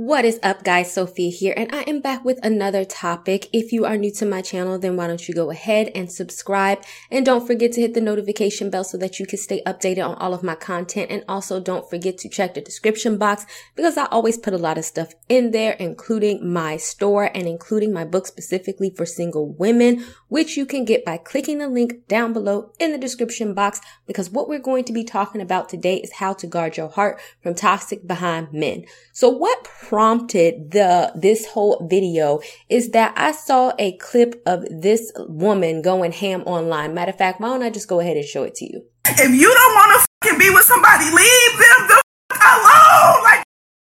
What 0.00 0.24
is 0.24 0.38
up 0.44 0.62
guys? 0.62 0.92
Sophia 0.92 1.28
here 1.28 1.54
and 1.56 1.74
I 1.74 1.80
am 1.80 2.00
back 2.00 2.24
with 2.24 2.38
another 2.44 2.84
topic. 2.84 3.48
If 3.52 3.72
you 3.72 3.84
are 3.84 3.96
new 3.96 4.12
to 4.12 4.24
my 4.24 4.42
channel, 4.42 4.78
then 4.78 4.94
why 4.94 5.08
don't 5.08 5.26
you 5.26 5.34
go 5.34 5.50
ahead 5.50 5.90
and 5.92 6.08
subscribe 6.08 6.84
and 7.10 7.26
don't 7.26 7.44
forget 7.44 7.72
to 7.72 7.80
hit 7.80 7.94
the 7.94 8.00
notification 8.00 8.70
bell 8.70 8.84
so 8.84 8.96
that 8.96 9.18
you 9.18 9.26
can 9.26 9.40
stay 9.40 9.60
updated 9.66 10.08
on 10.08 10.14
all 10.14 10.34
of 10.34 10.44
my 10.44 10.54
content. 10.54 11.10
And 11.10 11.24
also 11.28 11.58
don't 11.58 11.90
forget 11.90 12.16
to 12.18 12.28
check 12.28 12.54
the 12.54 12.60
description 12.60 13.18
box 13.18 13.44
because 13.74 13.96
I 13.96 14.04
always 14.04 14.38
put 14.38 14.54
a 14.54 14.56
lot 14.56 14.78
of 14.78 14.84
stuff 14.84 15.14
in 15.28 15.50
there, 15.50 15.72
including 15.72 16.48
my 16.48 16.76
store 16.76 17.32
and 17.34 17.48
including 17.48 17.92
my 17.92 18.04
book 18.04 18.28
specifically 18.28 18.90
for 18.90 19.04
single 19.04 19.48
women, 19.48 20.04
which 20.28 20.56
you 20.56 20.64
can 20.64 20.84
get 20.84 21.04
by 21.04 21.16
clicking 21.16 21.58
the 21.58 21.66
link 21.66 22.06
down 22.06 22.32
below 22.32 22.70
in 22.78 22.92
the 22.92 22.98
description 22.98 23.52
box 23.52 23.80
because 24.06 24.30
what 24.30 24.48
we're 24.48 24.60
going 24.60 24.84
to 24.84 24.92
be 24.92 25.02
talking 25.02 25.40
about 25.40 25.68
today 25.68 25.96
is 25.96 26.12
how 26.12 26.34
to 26.34 26.46
guard 26.46 26.76
your 26.76 26.88
heart 26.88 27.20
from 27.42 27.56
toxic 27.56 28.06
behind 28.06 28.52
men. 28.52 28.84
So 29.12 29.28
what 29.28 29.66
prompted 29.88 30.70
the 30.70 31.10
this 31.16 31.46
whole 31.46 31.80
video 31.88 32.40
is 32.68 32.90
that 32.90 33.14
I 33.16 33.32
saw 33.32 33.72
a 33.78 33.96
clip 33.96 34.36
of 34.44 34.68
this 34.68 35.10
woman 35.16 35.80
going 35.80 36.12
ham 36.12 36.42
online. 36.44 36.92
Matter 36.92 37.12
of 37.12 37.16
fact, 37.16 37.40
why 37.40 37.48
don't 37.48 37.62
I 37.62 37.70
just 37.70 37.88
go 37.88 37.98
ahead 37.98 38.18
and 38.18 38.26
show 38.26 38.44
it 38.44 38.54
to 38.56 38.66
you? 38.68 38.84
If 39.08 39.32
you 39.32 39.48
don't 39.48 39.74
want 39.80 40.04
to 40.28 40.38
be 40.38 40.50
with 40.52 40.68
somebody, 40.68 41.08
leave 41.08 41.54
them 41.56 41.80
the 41.88 41.96
alone. 42.36 43.24
Like, 43.24 43.40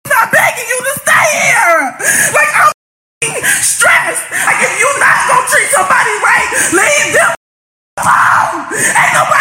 I'm 0.09 0.31
begging 0.33 0.65
you 0.73 0.81
to 0.89 0.95
stay 1.05 1.29
here. 1.37 1.77
Like, 2.33 2.49
I'm 2.57 2.73
stressed. 3.61 4.25
Like, 4.33 4.57
if 4.57 4.73
you're 4.81 5.01
not 5.05 5.21
gonna 5.29 5.53
treat 5.53 5.69
somebody 5.69 6.15
right, 6.25 6.49
leave 6.81 7.13
them 7.13 7.31
alone. 8.01 8.73
Ain't 8.73 9.13
nobody 9.13 9.40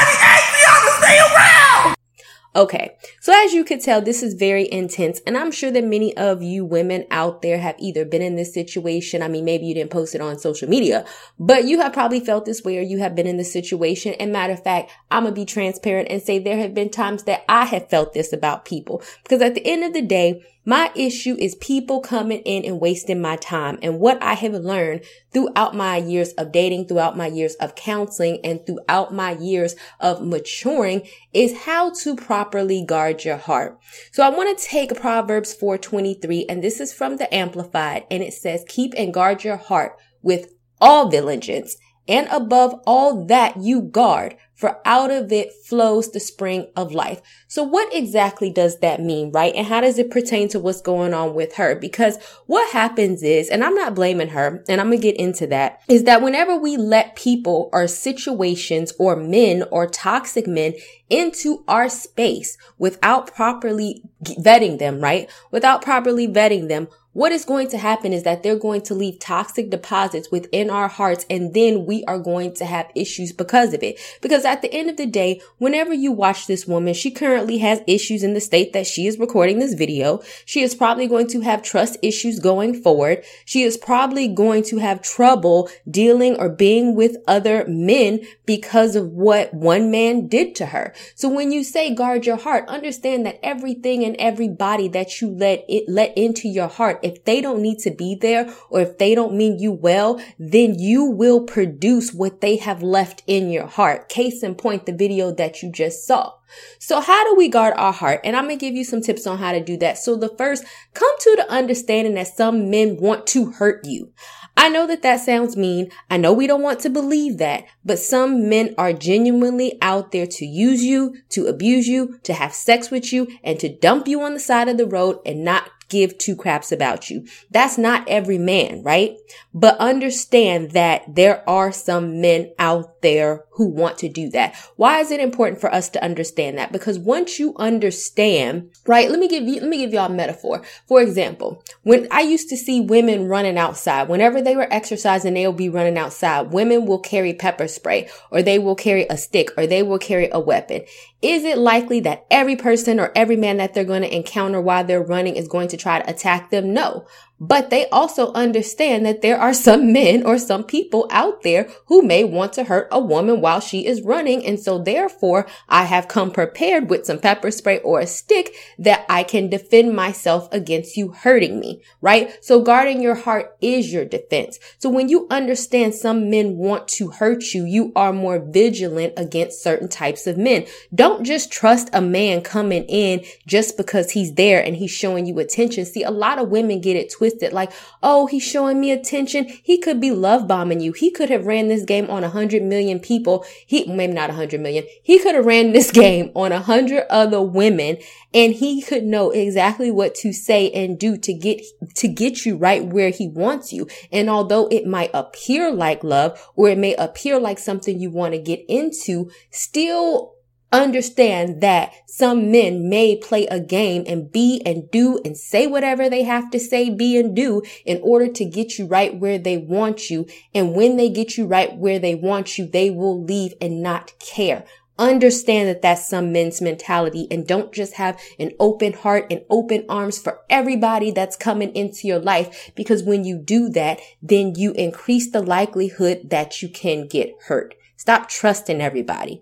Okay. 2.55 2.95
So 3.21 3.31
as 3.33 3.53
you 3.53 3.63
could 3.63 3.79
tell, 3.79 4.01
this 4.01 4.23
is 4.23 4.33
very 4.33 4.69
intense. 4.71 5.21
And 5.27 5.37
I'm 5.37 5.51
sure 5.51 5.69
that 5.69 5.83
many 5.83 6.17
of 6.17 6.41
you 6.41 6.65
women 6.65 7.05
out 7.11 7.43
there 7.43 7.59
have 7.59 7.75
either 7.77 8.05
been 8.05 8.23
in 8.23 8.35
this 8.35 8.53
situation. 8.53 9.21
I 9.21 9.27
mean, 9.27 9.45
maybe 9.45 9.67
you 9.67 9.75
didn't 9.75 9.91
post 9.91 10.15
it 10.15 10.21
on 10.21 10.39
social 10.39 10.67
media, 10.67 11.05
but 11.39 11.65
you 11.65 11.79
have 11.79 11.93
probably 11.93 12.19
felt 12.19 12.45
this 12.45 12.63
way 12.63 12.79
or 12.79 12.81
you 12.81 12.99
have 12.99 13.15
been 13.15 13.27
in 13.27 13.37
this 13.37 13.53
situation. 13.53 14.15
And 14.15 14.31
matter 14.31 14.53
of 14.53 14.63
fact, 14.63 14.91
I'm 15.11 15.23
going 15.23 15.35
to 15.35 15.41
be 15.41 15.45
transparent 15.45 16.09
and 16.09 16.23
say 16.23 16.39
there 16.39 16.57
have 16.57 16.73
been 16.73 16.89
times 16.89 17.23
that 17.23 17.43
I 17.47 17.65
have 17.65 17.89
felt 17.89 18.13
this 18.13 18.33
about 18.33 18.65
people 18.65 19.03
because 19.23 19.41
at 19.43 19.53
the 19.53 19.65
end 19.65 19.83
of 19.83 19.93
the 19.93 20.01
day, 20.01 20.43
my 20.69 20.91
issue 20.93 21.35
is 21.39 21.55
people 21.55 21.99
coming 21.99 22.41
in 22.41 22.63
and 22.63 22.79
wasting 22.79 23.19
my 23.19 23.37
time. 23.37 23.79
And 23.81 23.99
what 23.99 24.21
I 24.21 24.35
have 24.35 24.53
learned 24.53 25.01
throughout 25.31 25.75
my 25.75 25.97
years 25.97 26.33
of 26.33 26.51
dating, 26.51 26.87
throughout 26.87 27.17
my 27.17 27.25
years 27.25 27.55
of 27.55 27.73
counseling, 27.73 28.39
and 28.43 28.63
throughout 28.65 29.11
my 29.11 29.31
years 29.31 29.75
of 29.99 30.23
maturing 30.23 31.07
is 31.33 31.63
how 31.63 31.91
to 32.01 32.15
properly 32.39 32.85
guard 32.85 33.25
your 33.25 33.35
heart. 33.35 33.77
So 34.13 34.23
I 34.23 34.29
want 34.29 34.57
to 34.57 34.65
take 34.65 34.95
Proverbs 34.95 35.53
423, 35.53 36.45
and 36.47 36.63
this 36.63 36.79
is 36.79 36.93
from 36.93 37.17
the 37.17 37.33
Amplified, 37.35 38.05
and 38.09 38.23
it 38.23 38.33
says, 38.33 38.63
keep 38.65 38.93
and 38.95 39.13
guard 39.13 39.43
your 39.43 39.57
heart 39.57 39.97
with 40.21 40.53
all 40.79 41.09
diligence 41.09 41.75
and 42.07 42.29
above 42.31 42.75
all 42.87 43.25
that 43.25 43.57
you 43.61 43.81
guard, 43.81 44.37
for 44.59 44.77
out 44.83 45.09
of 45.09 45.31
it 45.31 45.53
flows 45.53 46.11
the 46.11 46.19
spring 46.19 46.67
of 46.75 46.91
life. 46.91 47.21
So 47.47 47.63
what 47.63 47.95
exactly 47.95 48.51
does 48.51 48.79
that 48.79 48.99
mean, 48.99 49.31
right? 49.31 49.55
And 49.55 49.65
how 49.65 49.79
does 49.79 49.97
it 49.97 50.11
pertain 50.11 50.49
to 50.49 50.59
what's 50.59 50.81
going 50.81 51.13
on 51.13 51.33
with 51.33 51.55
her? 51.55 51.75
Because 51.75 52.17
what 52.45 52.69
happens 52.73 53.23
is, 53.23 53.47
and 53.47 53.63
I'm 53.63 53.73
not 53.73 53.95
blaming 53.95 54.27
her, 54.27 54.61
and 54.67 54.81
I'm 54.81 54.89
gonna 54.89 54.97
get 54.97 55.15
into 55.15 55.47
that, 55.47 55.79
is 55.87 56.03
that 56.03 56.21
whenever 56.21 56.57
we 56.57 56.75
let 56.75 57.15
people 57.15 57.69
or 57.71 57.87
situations 57.87 58.91
or 58.99 59.15
men 59.15 59.63
or 59.71 59.87
toxic 59.87 60.45
men 60.45 60.73
into 61.09 61.63
our 61.69 61.87
space 61.87 62.57
without 62.77 63.33
properly 63.33 64.03
vetting 64.23 64.77
them, 64.77 64.99
right? 64.99 65.29
Without 65.51 65.81
properly 65.81 66.27
vetting 66.27 66.67
them, 66.67 66.89
what 67.13 67.31
is 67.31 67.43
going 67.43 67.67
to 67.69 67.77
happen 67.77 68.13
is 68.13 68.23
that 68.23 68.43
they're 68.43 68.55
going 68.57 68.81
to 68.81 68.93
leave 68.93 69.19
toxic 69.19 69.71
deposits 69.71 70.29
within 70.31 70.69
our 70.69 70.87
hearts 70.87 71.25
and 71.29 71.53
then 71.55 71.85
we 71.85 72.03
are 72.05 72.19
going 72.19 72.53
to 72.55 72.65
have 72.65 72.91
issues 72.95 73.33
because 73.33 73.73
of 73.73 73.81
it. 73.81 73.99
Because 74.21 74.45
at 74.49 74.63
the 74.63 74.73
end 74.73 74.89
of 74.89 74.97
the 74.97 75.05
day, 75.05 75.41
whenever 75.59 75.93
you 75.93 76.11
watch 76.11 76.47
this 76.47 76.65
woman, 76.65 76.95
she 76.95 77.11
currently 77.11 77.59
has 77.59 77.81
issues 77.85 78.23
in 78.23 78.33
the 78.33 78.41
state 78.41 78.73
that 78.73 78.87
she 78.87 79.05
is 79.05 79.19
recording 79.19 79.59
this 79.59 79.75
video. 79.75 80.21
She 80.43 80.61
is 80.61 80.73
probably 80.73 81.07
going 81.07 81.27
to 81.27 81.41
have 81.41 81.61
trust 81.61 81.97
issues 82.01 82.39
going 82.39 82.81
forward. 82.81 83.23
She 83.45 83.61
is 83.61 83.77
probably 83.77 84.27
going 84.27 84.63
to 84.63 84.77
have 84.79 85.03
trouble 85.03 85.69
dealing 85.89 86.35
or 86.37 86.49
being 86.49 86.95
with 86.95 87.17
other 87.27 87.63
men 87.67 88.21
because 88.47 88.95
of 88.95 89.11
what 89.11 89.53
one 89.53 89.91
man 89.91 90.27
did 90.27 90.55
to 90.55 90.65
her. 90.65 90.95
So 91.13 91.29
when 91.29 91.51
you 91.51 91.63
say 91.63 91.93
guard 91.93 92.25
your 92.25 92.37
heart, 92.37 92.67
understand 92.67 93.27
that 93.27 93.39
everything 93.43 94.03
and 94.03 94.15
everybody 94.17 94.87
that 94.87 95.21
you 95.21 95.29
let 95.29 95.63
it 95.69 95.83
let 95.87 96.17
into 96.17 96.47
your 96.47 96.67
heart 96.67 96.99
if 97.03 97.23
they 97.25 97.39
don't 97.39 97.61
need 97.61 97.77
to 97.79 97.91
be 97.91 98.15
there 98.15 98.51
or 98.71 98.81
if 98.81 98.97
they 98.97 99.13
don't 99.13 99.35
mean 99.35 99.59
you 99.59 99.71
well, 99.71 100.19
then 100.39 100.79
you 100.79 101.05
will 101.05 101.41
produce 101.43 102.11
what 102.13 102.41
they 102.41 102.55
have 102.55 102.81
left 102.81 103.21
in 103.27 103.51
your 103.51 103.67
heart. 103.67 104.09
Case 104.09 104.38
in 104.43 104.55
point, 104.55 104.85
the 104.85 104.93
video 104.93 105.31
that 105.31 105.61
you 105.61 105.71
just 105.71 106.05
saw. 106.05 106.33
So 106.79 106.99
how 106.99 107.23
do 107.25 107.35
we 107.35 107.47
guard 107.47 107.73
our 107.77 107.93
heart? 107.93 108.21
And 108.23 108.35
I'm 108.35 108.45
going 108.45 108.57
to 108.57 108.65
give 108.65 108.75
you 108.75 108.83
some 108.83 109.01
tips 109.01 109.27
on 109.27 109.37
how 109.37 109.51
to 109.51 109.63
do 109.63 109.77
that. 109.77 109.97
So 109.97 110.15
the 110.15 110.29
first, 110.29 110.65
come 110.93 111.11
to 111.19 111.35
the 111.35 111.51
understanding 111.51 112.15
that 112.15 112.27
some 112.27 112.69
men 112.69 112.97
want 112.97 113.27
to 113.27 113.51
hurt 113.51 113.85
you. 113.85 114.11
I 114.57 114.67
know 114.67 114.85
that 114.87 115.03
that 115.03 115.21
sounds 115.21 115.55
mean. 115.55 115.89
I 116.09 116.17
know 116.17 116.33
we 116.33 116.47
don't 116.47 116.61
want 116.61 116.81
to 116.81 116.89
believe 116.89 117.37
that, 117.37 117.63
but 117.85 117.97
some 117.99 118.49
men 118.49 118.75
are 118.77 118.91
genuinely 118.91 119.77
out 119.81 120.11
there 120.11 120.27
to 120.27 120.45
use 120.45 120.83
you, 120.83 121.15
to 121.29 121.47
abuse 121.47 121.87
you, 121.87 122.19
to 122.23 122.33
have 122.33 122.53
sex 122.53 122.91
with 122.91 123.13
you, 123.13 123.27
and 123.41 123.59
to 123.59 123.69
dump 123.69 124.07
you 124.07 124.21
on 124.21 124.33
the 124.33 124.39
side 124.39 124.67
of 124.67 124.77
the 124.77 124.85
road 124.85 125.19
and 125.25 125.45
not 125.45 125.69
give 125.89 126.17
two 126.17 126.35
craps 126.35 126.71
about 126.71 127.09
you. 127.09 127.27
That's 127.51 127.77
not 127.77 128.07
every 128.07 128.37
man, 128.37 128.83
right? 128.83 129.17
But 129.53 129.77
understand 129.77 130.71
that 130.71 131.15
there 131.15 131.47
are 131.49 131.71
some 131.71 132.21
men 132.21 132.51
out 132.57 133.01
there 133.01 133.45
who 133.59 133.67
want 133.67 133.97
to 133.97 134.07
do 134.07 134.29
that. 134.29 134.55
Why 134.77 134.99
is 134.99 135.11
it 135.11 135.19
important 135.19 135.59
for 135.59 135.73
us 135.73 135.89
to 135.89 136.03
understand 136.03 136.57
that? 136.57 136.71
Because 136.71 136.97
once 136.97 137.39
you 137.39 137.53
understand, 137.57 138.69
right? 138.87 139.09
Let 139.09 139.19
me 139.19 139.27
give 139.27 139.43
you, 139.43 139.59
let 139.59 139.69
me 139.69 139.77
give 139.77 139.91
y'all 139.91 140.11
a 140.11 140.15
metaphor. 140.15 140.63
For 140.87 141.01
example, 141.01 141.63
when 141.83 142.07
I 142.09 142.21
used 142.21 142.47
to 142.49 142.57
see 142.57 142.79
women 142.79 143.27
running 143.27 143.57
outside, 143.57 144.07
whenever 144.07 144.41
they 144.41 144.55
were 144.55 144.71
exercising, 144.71 145.33
they'll 145.33 145.51
be 145.51 145.67
running 145.67 145.97
outside. 145.97 146.53
Women 146.53 146.85
will 146.85 146.99
carry 146.99 147.33
pepper 147.33 147.67
spray 147.67 148.09
or 148.31 148.41
they 148.41 148.59
will 148.59 148.75
carry 148.75 149.05
a 149.09 149.17
stick 149.17 149.51
or 149.57 149.67
they 149.67 149.83
will 149.83 149.99
carry 149.99 150.29
a 150.31 150.39
weapon. 150.39 150.83
Is 151.21 151.43
it 151.43 151.57
likely 151.57 151.99
that 152.01 152.25
every 152.31 152.55
person 152.55 152.97
or 152.97 153.11
every 153.13 153.35
man 153.35 153.57
that 153.57 153.73
they're 153.73 153.83
going 153.83 154.03
to 154.03 154.15
encounter 154.15 154.61
while 154.61 154.85
they're 154.85 155.03
running 155.03 155.35
is 155.35 155.49
going 155.49 155.67
try 155.79 155.99
to 156.01 156.09
attack 156.09 156.49
them? 156.49 156.73
No. 156.73 157.05
But 157.39 157.69
they 157.69 157.87
also 157.89 158.33
understand 158.33 159.05
that 159.05 159.21
there 159.21 159.39
are 159.39 159.53
some 159.53 159.93
men 159.93 160.25
or 160.25 160.37
some 160.37 160.63
people 160.63 161.07
out 161.09 161.41
there 161.43 161.69
who 161.85 162.01
may 162.01 162.25
want 162.25 162.53
to 162.53 162.65
hurt 162.65 162.89
a 162.91 162.99
woman 162.99 163.39
while 163.39 163.61
she 163.61 163.85
is 163.85 164.01
running. 164.01 164.45
And 164.45 164.59
so 164.59 164.77
therefore 164.77 165.47
I 165.69 165.85
have 165.85 166.09
come 166.09 166.31
prepared 166.31 166.89
with 166.89 167.05
some 167.05 167.19
pepper 167.19 167.49
spray 167.51 167.79
or 167.79 168.01
a 168.01 168.07
stick 168.07 168.53
that 168.77 169.05
I 169.07 169.23
can 169.23 169.49
defend 169.49 169.95
myself 169.95 170.49
against 170.51 170.97
you 170.97 171.13
hurting 171.13 171.59
me, 171.59 171.81
right? 172.01 172.43
So 172.43 172.61
guarding 172.61 173.01
your 173.01 173.15
heart 173.15 173.55
is 173.61 173.93
your 173.93 174.05
defense. 174.05 174.59
So 174.77 174.89
when 174.89 175.07
you 175.07 175.25
understand 175.29 175.95
some 175.95 176.29
men 176.29 176.57
want 176.57 176.89
to 176.89 177.11
hurt 177.11 177.53
you, 177.53 177.63
you 177.63 177.93
are 177.95 178.11
more 178.11 178.39
vigilant 178.39 179.13
against 179.15 179.63
certain 179.63 179.87
types 179.87 180.27
of 180.27 180.37
men. 180.37 180.65
Don't 180.93 181.23
just 181.23 181.51
trust 181.51 181.89
a 181.93 182.01
man 182.01 182.41
coming 182.41 182.83
in 182.85 183.23
just 183.47 183.77
because 183.77 184.11
he's 184.11 184.33
there 184.33 184.61
and 184.61 184.75
he's 184.75 184.91
showing 184.91 185.25
you 185.25 185.39
attention. 185.39 185.85
See, 185.85 186.03
a 186.03 186.11
lot 186.11 186.37
of 186.37 186.49
women 186.49 186.81
get 186.81 186.97
it 186.97 187.11
twisted 187.11 187.28
Like, 187.51 187.71
oh, 188.01 188.27
he's 188.27 188.43
showing 188.43 188.79
me 188.79 188.91
attention. 188.91 189.47
He 189.63 189.77
could 189.77 189.99
be 189.99 190.11
love 190.11 190.47
bombing 190.47 190.79
you. 190.79 190.93
He 190.93 191.11
could 191.11 191.29
have 191.29 191.45
ran 191.45 191.67
this 191.67 191.83
game 191.83 192.09
on 192.09 192.23
a 192.23 192.29
hundred 192.29 192.63
million 192.63 192.99
people. 192.99 193.45
He, 193.65 193.85
maybe 193.85 194.13
not 194.13 194.29
a 194.29 194.33
hundred 194.33 194.61
million. 194.61 194.85
He 195.03 195.19
could 195.19 195.35
have 195.35 195.45
ran 195.45 195.73
this 195.73 195.91
game 196.03 196.31
on 196.35 196.51
a 196.51 196.59
hundred 196.59 197.05
other 197.09 197.41
women 197.41 197.97
and 198.33 198.53
he 198.53 198.81
could 198.81 199.03
know 199.03 199.31
exactly 199.31 199.89
what 199.89 200.13
to 200.15 200.31
say 200.31 200.69
and 200.71 200.99
do 200.99 201.17
to 201.17 201.33
get, 201.33 201.61
to 201.95 202.07
get 202.07 202.45
you 202.45 202.57
right 202.57 202.85
where 202.85 203.09
he 203.09 203.27
wants 203.27 203.73
you. 203.73 203.87
And 204.11 204.29
although 204.29 204.67
it 204.67 204.85
might 204.85 205.11
appear 205.13 205.71
like 205.71 206.03
love 206.03 206.39
or 206.55 206.69
it 206.69 206.77
may 206.77 206.95
appear 206.95 207.39
like 207.39 207.59
something 207.59 207.99
you 207.99 208.11
want 208.11 208.33
to 208.33 208.39
get 208.39 208.63
into, 208.67 209.31
still 209.49 210.35
understand 210.71 211.61
that 211.61 211.93
some 212.07 212.51
men 212.51 212.89
may 212.89 213.15
play 213.15 213.47
a 213.47 213.59
game 213.59 214.03
and 214.07 214.31
be 214.31 214.61
and 214.65 214.89
do 214.91 215.19
and 215.25 215.37
say 215.37 215.67
whatever 215.67 216.09
they 216.09 216.23
have 216.23 216.51
to 216.51 216.59
say, 216.59 216.89
be 216.89 217.17
and 217.17 217.35
do 217.35 217.61
in 217.85 217.99
order 218.03 218.27
to 218.27 218.45
get 218.45 218.77
you 218.77 218.85
right 218.85 219.17
where 219.19 219.37
they 219.37 219.57
want 219.57 220.09
you. 220.09 220.27
And 220.53 220.75
when 220.75 220.97
they 220.97 221.09
get 221.09 221.37
you 221.37 221.45
right 221.45 221.75
where 221.75 221.99
they 221.99 222.15
want 222.15 222.57
you, 222.57 222.65
they 222.65 222.89
will 222.89 223.23
leave 223.23 223.53
and 223.61 223.81
not 223.81 224.13
care. 224.19 224.65
Understand 224.99 225.69
that 225.69 225.81
that's 225.81 226.09
some 226.09 226.33
men's 226.33 226.59
mentality 226.61 227.25
and 227.31 227.47
don't 227.47 227.71
just 227.71 227.93
have 227.93 228.19
an 228.37 228.51
open 228.59 228.91
heart 228.91 229.27
and 229.31 229.41
open 229.49 229.85
arms 229.87 230.19
for 230.19 230.41
everybody 230.49 231.09
that's 231.09 231.37
coming 231.37 231.73
into 231.73 232.05
your 232.05 232.19
life. 232.19 232.71
Because 232.75 233.01
when 233.01 233.23
you 233.23 233.37
do 233.37 233.69
that, 233.69 234.01
then 234.21 234.55
you 234.55 234.73
increase 234.73 235.31
the 235.31 235.41
likelihood 235.41 236.29
that 236.31 236.61
you 236.61 236.67
can 236.67 237.07
get 237.07 237.33
hurt. 237.47 237.75
Stop 237.95 238.27
trusting 238.27 238.81
everybody. 238.81 239.41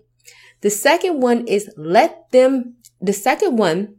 The 0.60 0.70
second 0.70 1.20
one 1.20 1.46
is 1.46 1.70
let 1.76 2.30
them, 2.32 2.76
the 3.00 3.12
second 3.12 3.56
one 3.56 3.96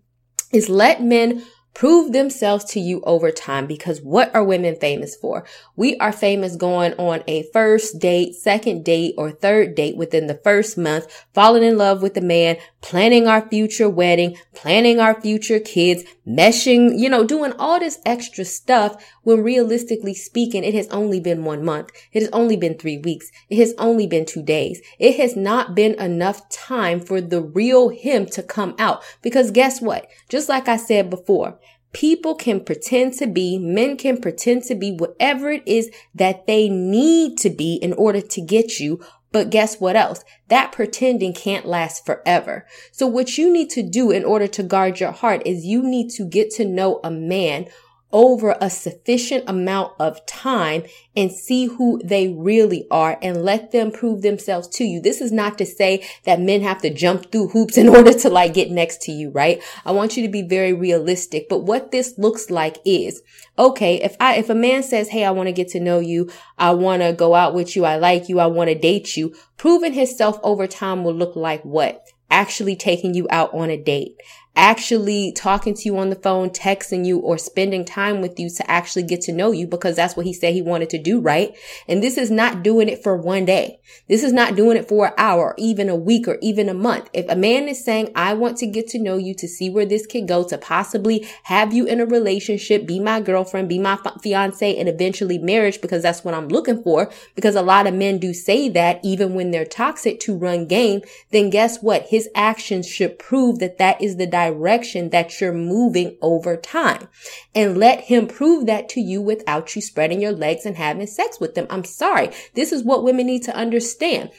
is 0.52 0.70
let 0.70 1.02
men 1.04 1.44
prove 1.74 2.12
themselves 2.12 2.66
to 2.66 2.80
you 2.80 3.02
over 3.06 3.32
time 3.32 3.66
because 3.66 4.02
what 4.02 4.34
are 4.36 4.44
women 4.44 4.76
famous 4.76 5.16
for? 5.16 5.46
We 5.76 5.96
are 5.98 6.12
famous 6.12 6.56
going 6.56 6.94
on 6.96 7.24
a 7.28 7.44
first 7.54 8.00
date, 8.00 8.36
second 8.36 8.84
date, 8.84 9.14
or 9.18 9.32
third 9.32 9.76
date 9.76 9.96
within 9.96 10.28
the 10.28 10.40
first 10.44 10.78
month, 10.78 11.26
falling 11.34 11.64
in 11.64 11.78
love 11.78 12.02
with 12.02 12.16
the 12.16 12.22
man, 12.22 12.58
planning 12.82 13.28
our 13.28 13.48
future 13.50 13.90
wedding, 13.90 14.38
planning 14.54 15.00
our 15.00 15.20
future 15.20 15.60
kids, 15.60 16.04
meshing, 16.28 16.98
you 16.98 17.10
know, 17.10 17.26
doing 17.26 17.54
all 17.60 17.80
this 17.80 18.00
extra 18.06 18.46
stuff 18.46 19.04
when 19.24 19.44
realistically 19.44 20.14
speaking, 20.14 20.64
it 20.64 20.74
has 20.74 20.88
only 20.88 21.20
been 21.20 21.44
one 21.44 21.64
month. 21.64 21.90
It 22.12 22.22
has 22.22 22.30
only 22.32 22.58
been 22.58 22.78
three 22.78 22.98
weeks. 22.98 23.32
It 23.50 23.58
has 23.58 23.74
only 23.78 24.08
been 24.08 24.26
two 24.26 24.44
days. 24.44 24.82
It 24.98 25.18
has 25.18 25.36
not 25.36 25.76
been 25.76 25.96
enough 25.96 26.48
time 26.50 27.00
for 27.00 27.22
the 27.22 27.42
real 27.42 27.90
him 27.90 28.26
to 28.28 28.44
come 28.44 28.76
out. 28.80 29.04
Because 29.22 29.52
guess 29.52 29.82
what? 29.82 30.08
Just 30.30 30.50
like 30.50 30.68
I 30.68 30.78
said 30.78 31.10
before, 31.10 31.60
people 31.94 32.36
can 32.36 32.64
pretend 32.64 33.14
to 33.14 33.28
be, 33.28 33.58
men 33.58 33.98
can 33.98 34.22
pretend 34.22 34.64
to 34.64 34.76
be 34.76 34.92
whatever 34.92 35.50
it 35.50 35.64
is 35.66 35.90
that 36.14 36.46
they 36.46 36.70
need 36.70 37.38
to 37.40 37.50
be 37.50 37.76
in 37.76 37.94
order 37.94 38.22
to 38.22 38.42
get 38.42 38.80
you. 38.80 39.00
But 39.32 39.50
guess 39.50 39.80
what 39.80 39.96
else? 39.96 40.24
That 40.48 40.72
pretending 40.72 41.34
can't 41.34 41.66
last 41.66 42.06
forever. 42.06 42.66
So 42.92 43.06
what 43.06 43.38
you 43.38 43.52
need 43.52 43.70
to 43.72 43.84
do 43.84 44.10
in 44.10 44.24
order 44.24 44.48
to 44.48 44.64
guard 44.64 45.00
your 45.00 45.12
heart 45.12 45.44
is 45.46 45.66
you 45.66 45.84
need 45.84 46.10
to 46.12 46.26
get 46.26 46.50
to 46.52 46.66
know 46.66 47.00
a 47.04 47.12
man 47.12 47.68
over 48.12 48.56
a 48.60 48.70
sufficient 48.70 49.44
amount 49.48 49.94
of 50.00 50.26
time 50.26 50.84
and 51.16 51.32
see 51.32 51.66
who 51.66 52.02
they 52.04 52.28
really 52.30 52.88
are 52.90 53.18
and 53.22 53.44
let 53.44 53.72
them 53.72 53.92
prove 53.92 54.22
themselves 54.22 54.68
to 54.68 54.84
you. 54.84 55.02
This 55.02 55.22
is 55.22 55.32
not 55.32 55.58
to 55.58 55.66
say 55.66 56.08
that 56.24 56.40
men 56.40 56.62
have 56.62 56.82
to 56.82 56.94
jump 56.94 57.32
through 57.32 57.50
hoops 57.50 57.78
in 57.78 57.90
order 57.96 58.14
to 58.14 58.30
like 58.30 58.54
get 58.54 58.72
next 58.72 59.02
to 59.04 59.12
you, 59.12 59.30
right? 59.32 59.62
I 59.86 59.92
want 59.92 60.18
you 60.18 60.24
to 60.24 60.32
be 60.32 60.42
very 60.42 60.74
realistic. 60.74 61.48
But 61.50 61.60
what 61.60 61.92
this 61.92 62.18
looks 62.18 62.50
like 62.50 62.78
is, 62.86 63.22
okay, 63.58 64.02
if 64.02 64.16
I, 64.20 64.36
if 64.36 64.50
a 64.50 64.56
man 64.56 64.84
says, 64.84 65.10
Hey, 65.10 65.26
I 65.26 65.32
want 65.32 65.48
to 65.48 65.54
get 65.54 65.70
to 65.70 65.80
know 65.80 66.00
you. 66.00 66.30
I 66.58 66.72
want 66.72 67.02
to 67.02 67.14
go 67.14 67.36
out 67.36 67.54
with 67.54 67.76
you. 67.76 67.86
I 67.86 67.98
like 67.98 68.30
you. 68.30 68.40
I 68.40 68.48
want 68.48 68.70
to 68.70 68.76
date 68.76 69.16
you. 69.16 69.36
Proving 69.58 69.94
himself 69.94 70.40
over 70.44 70.68
time 70.68 71.04
will 71.04 71.14
look 71.14 71.36
like 71.36 71.64
what? 71.64 72.06
Actually 72.32 72.76
taking 72.76 73.14
you 73.14 73.28
out 73.30 73.54
on 73.54 73.70
a 73.70 73.78
date 73.78 74.16
actually 74.56 75.32
talking 75.32 75.74
to 75.74 75.84
you 75.86 75.98
on 75.98 76.10
the 76.10 76.16
phone, 76.16 76.50
texting 76.50 77.06
you, 77.06 77.18
or 77.20 77.38
spending 77.38 77.86
time 77.86 78.20
with 78.20 78.38
you 78.38 78.50
to 78.50 78.70
actually 78.70 79.04
get 79.04 79.22
to 79.22 79.32
know 79.32 79.52
you 79.52 79.66
because 79.66 79.96
that's 79.96 80.18
what 80.18 80.26
he 80.26 80.34
said 80.34 80.54
he 80.54 80.62
wanted 80.62 80.90
to 80.90 81.02
do, 81.02 81.20
right? 81.20 81.56
And 81.88 82.04
this 82.04 82.18
is 82.18 82.30
not 82.30 82.62
doing 82.62 82.90
it 82.90 83.02
for 83.02 83.16
one 83.16 83.46
day. 83.46 83.80
This 84.10 84.22
is 84.22 84.34
not 84.34 84.56
doing 84.56 84.76
it 84.76 84.90
for 84.90 85.08
an 85.08 85.14
hour, 85.18 85.52
or 85.52 85.56
even 85.58 85.88
a 85.88 85.96
week, 85.96 86.28
or 86.28 86.38
even 86.42 86.68
a 86.68 86.74
month. 86.74 87.10
If 87.14 87.30
a 87.30 87.38
man 87.38 87.70
is 87.70 87.84
saying, 87.84 88.12
I 88.16 88.34
want 88.34 88.58
to 88.58 88.68
get 88.68 88.88
to 88.90 89.00
know 89.00 89.16
you 89.16 89.34
to 89.36 89.48
see 89.48 89.70
where 89.70 89.86
this 89.86 90.06
could 90.06 90.28
go, 90.28 90.44
to 90.44 90.58
possibly 90.58 91.26
have 91.44 91.74
you 91.74 91.86
in 91.86 92.02
a 92.02 92.06
relationship, 92.06 92.86
be 92.86 93.00
my 93.00 93.22
girlfriend, 93.22 93.70
be 93.70 93.80
my 93.80 93.98
fiance, 94.22 94.76
and 94.78 94.90
eventually 94.90 95.38
marriage, 95.38 95.80
because 95.80 96.04
that's 96.04 96.26
what 96.26 96.34
I'm 96.34 96.50
looking 96.50 96.84
for, 96.84 97.10
because 97.34 97.56
a 97.56 97.62
lot 97.62 97.88
of 97.88 97.94
men 97.94 98.18
do 98.18 98.34
say 98.34 98.68
that 98.70 99.00
even 99.04 99.36
when 99.36 99.52
they're 99.52 99.64
toxic 99.64 100.20
to 100.22 100.36
run 100.36 100.66
game, 100.66 101.02
then 101.32 101.50
guess 101.50 101.82
what? 101.82 102.08
His 102.08 102.28
actions 102.36 102.88
should 102.88 103.18
prove 103.20 103.60
that 103.60 103.78
that 103.78 104.02
is 104.02 104.18
the 104.18 104.28
direction 104.28 104.49
direction 104.50 105.10
that 105.10 105.40
you're 105.40 105.54
moving 105.54 106.18
over 106.22 106.58
time. 106.58 107.08
And 107.56 107.78
let 107.78 108.02
him 108.02 108.28
prove 108.28 108.66
that 108.66 108.90
to 108.90 109.02
you 109.02 109.22
without 109.22 109.76
you 109.76 109.82
spreading 109.82 110.22
your 110.22 110.32
legs 110.32 110.66
and 110.66 110.76
having 110.76 111.08
sex 111.08 111.40
with 111.40 111.56
them. 111.56 111.68
I'm 111.70 111.84
sorry. 111.84 112.32
This 112.56 112.72
is 112.72 112.84
what 112.84 113.04
women 113.04 113.28
need 113.28 113.44
to 113.44 113.56
understand. 113.56 114.32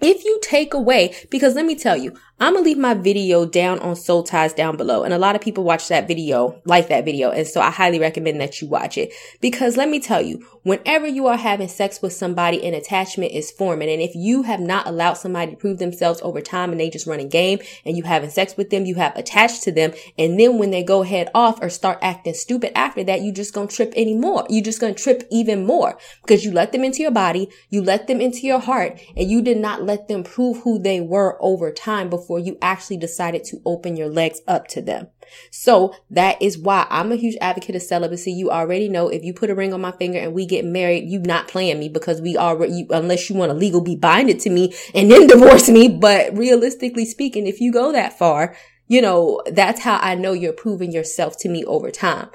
If 0.00 0.24
you 0.24 0.38
take 0.42 0.74
away, 0.74 1.14
because 1.30 1.54
let 1.56 1.66
me 1.66 1.74
tell 1.74 1.96
you, 1.96 2.14
I'm 2.40 2.54
gonna 2.54 2.64
leave 2.64 2.78
my 2.78 2.94
video 2.94 3.44
down 3.44 3.80
on 3.80 3.96
Soul 3.96 4.22
Ties 4.22 4.52
down 4.52 4.76
below. 4.76 5.02
And 5.02 5.12
a 5.12 5.18
lot 5.18 5.34
of 5.34 5.40
people 5.40 5.64
watch 5.64 5.88
that 5.88 6.06
video, 6.06 6.62
like 6.64 6.86
that 6.86 7.04
video. 7.04 7.32
And 7.32 7.44
so 7.44 7.60
I 7.60 7.70
highly 7.70 7.98
recommend 7.98 8.40
that 8.40 8.60
you 8.60 8.68
watch 8.68 8.96
it. 8.96 9.12
Because 9.40 9.76
let 9.76 9.88
me 9.88 9.98
tell 9.98 10.22
you, 10.22 10.46
whenever 10.62 11.08
you 11.08 11.26
are 11.26 11.36
having 11.36 11.66
sex 11.66 12.00
with 12.00 12.12
somebody, 12.12 12.64
an 12.64 12.74
attachment 12.74 13.32
is 13.32 13.50
forming. 13.50 13.90
And 13.90 14.00
if 14.00 14.14
you 14.14 14.44
have 14.44 14.60
not 14.60 14.86
allowed 14.86 15.14
somebody 15.14 15.50
to 15.50 15.56
prove 15.56 15.80
themselves 15.80 16.20
over 16.22 16.40
time 16.40 16.70
and 16.70 16.78
they 16.78 16.90
just 16.90 17.08
run 17.08 17.18
a 17.18 17.24
game 17.24 17.58
and 17.84 17.96
you 17.96 18.04
having 18.04 18.30
sex 18.30 18.56
with 18.56 18.70
them, 18.70 18.86
you 18.86 18.94
have 18.94 19.16
attached 19.16 19.64
to 19.64 19.72
them. 19.72 19.92
And 20.16 20.38
then 20.38 20.58
when 20.58 20.70
they 20.70 20.84
go 20.84 21.02
head 21.02 21.32
off 21.34 21.60
or 21.60 21.68
start 21.68 21.98
acting 22.02 22.34
stupid 22.34 22.70
after 22.78 23.02
that, 23.02 23.22
you 23.22 23.32
just 23.32 23.52
gonna 23.52 23.66
trip 23.66 23.92
anymore. 23.96 24.46
You 24.48 24.62
just 24.62 24.80
gonna 24.80 24.94
trip 24.94 25.26
even 25.28 25.66
more 25.66 25.98
because 26.22 26.44
you 26.44 26.52
let 26.52 26.70
them 26.70 26.84
into 26.84 27.02
your 27.02 27.10
body, 27.10 27.48
you 27.68 27.82
let 27.82 28.06
them 28.06 28.20
into 28.20 28.46
your 28.46 28.60
heart, 28.60 29.00
and 29.16 29.28
you 29.28 29.42
did 29.42 29.58
not 29.58 29.82
let 29.82 30.06
them 30.06 30.22
prove 30.22 30.58
who 30.58 30.78
they 30.78 31.00
were 31.00 31.36
over 31.40 31.72
time 31.72 32.08
before 32.08 32.27
before 32.28 32.38
you 32.38 32.58
actually 32.60 32.98
decided 32.98 33.42
to 33.42 33.58
open 33.64 33.96
your 33.96 34.10
legs 34.10 34.42
up 34.46 34.68
to 34.68 34.82
them. 34.82 35.08
So 35.50 35.94
that 36.10 36.40
is 36.42 36.58
why 36.58 36.86
I'm 36.90 37.10
a 37.10 37.16
huge 37.16 37.38
advocate 37.40 37.74
of 37.74 37.80
celibacy. 37.80 38.32
You 38.32 38.50
already 38.50 38.86
know 38.86 39.08
if 39.08 39.24
you 39.24 39.32
put 39.32 39.48
a 39.48 39.54
ring 39.54 39.72
on 39.72 39.80
my 39.80 39.92
finger 39.92 40.18
and 40.18 40.34
we 40.34 40.44
get 40.44 40.66
married, 40.66 41.08
you 41.08 41.20
not 41.20 41.48
playing 41.48 41.78
me 41.78 41.88
because 41.88 42.20
we 42.20 42.36
already, 42.36 42.72
you, 42.74 42.86
unless 42.90 43.30
you 43.30 43.36
want 43.36 43.48
to 43.48 43.56
legal 43.56 43.80
be 43.80 43.96
binded 43.96 44.40
to 44.40 44.50
me 44.50 44.74
and 44.94 45.10
then 45.10 45.26
divorce 45.26 45.70
me. 45.70 45.88
But 45.88 46.36
realistically 46.36 47.06
speaking, 47.06 47.46
if 47.46 47.62
you 47.62 47.72
go 47.72 47.92
that 47.92 48.18
far, 48.18 48.54
you 48.88 49.00
know, 49.00 49.40
that's 49.50 49.80
how 49.80 49.96
I 49.96 50.14
know 50.14 50.34
you're 50.34 50.52
proving 50.52 50.92
yourself 50.92 51.38
to 51.38 51.48
me 51.48 51.64
over 51.64 51.90
time. 51.90 52.28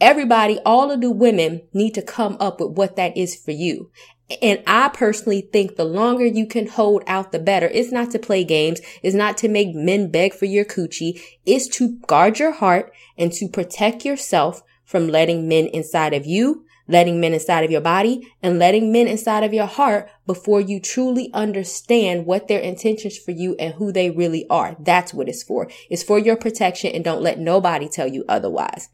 Everybody, 0.00 0.60
all 0.64 0.92
of 0.92 1.00
the 1.00 1.10
women 1.10 1.62
need 1.72 1.94
to 1.94 2.02
come 2.02 2.36
up 2.38 2.60
with 2.60 2.76
what 2.76 2.94
that 2.94 3.16
is 3.16 3.34
for 3.34 3.50
you. 3.50 3.90
And 4.40 4.62
I 4.66 4.88
personally 4.88 5.40
think 5.40 5.76
the 5.76 5.84
longer 5.84 6.24
you 6.24 6.46
can 6.46 6.66
hold 6.66 7.02
out, 7.06 7.32
the 7.32 7.38
better. 7.38 7.66
It's 7.66 7.92
not 7.92 8.10
to 8.12 8.18
play 8.18 8.44
games. 8.44 8.80
It's 9.02 9.16
not 9.16 9.36
to 9.38 9.48
make 9.48 9.74
men 9.74 10.10
beg 10.10 10.34
for 10.34 10.46
your 10.46 10.64
coochie. 10.64 11.20
It's 11.44 11.66
to 11.76 11.98
guard 12.06 12.38
your 12.38 12.52
heart 12.52 12.92
and 13.18 13.32
to 13.32 13.48
protect 13.48 14.04
yourself 14.04 14.62
from 14.84 15.08
letting 15.08 15.48
men 15.48 15.66
inside 15.66 16.14
of 16.14 16.26
you, 16.26 16.64
letting 16.86 17.20
men 17.20 17.32
inside 17.32 17.64
of 17.64 17.70
your 17.70 17.80
body, 17.80 18.32
and 18.42 18.58
letting 18.58 18.92
men 18.92 19.06
inside 19.08 19.42
of 19.42 19.54
your 19.54 19.66
heart 19.66 20.08
before 20.26 20.60
you 20.60 20.78
truly 20.78 21.30
understand 21.32 22.26
what 22.26 22.48
their 22.48 22.60
intentions 22.60 23.18
for 23.18 23.30
you 23.30 23.56
and 23.58 23.74
who 23.74 23.90
they 23.90 24.10
really 24.10 24.46
are. 24.48 24.76
That's 24.78 25.14
what 25.14 25.28
it's 25.28 25.42
for. 25.42 25.68
It's 25.90 26.02
for 26.02 26.18
your 26.18 26.36
protection 26.36 26.92
and 26.92 27.04
don't 27.04 27.22
let 27.22 27.38
nobody 27.38 27.88
tell 27.88 28.06
you 28.06 28.24
otherwise. 28.28 28.88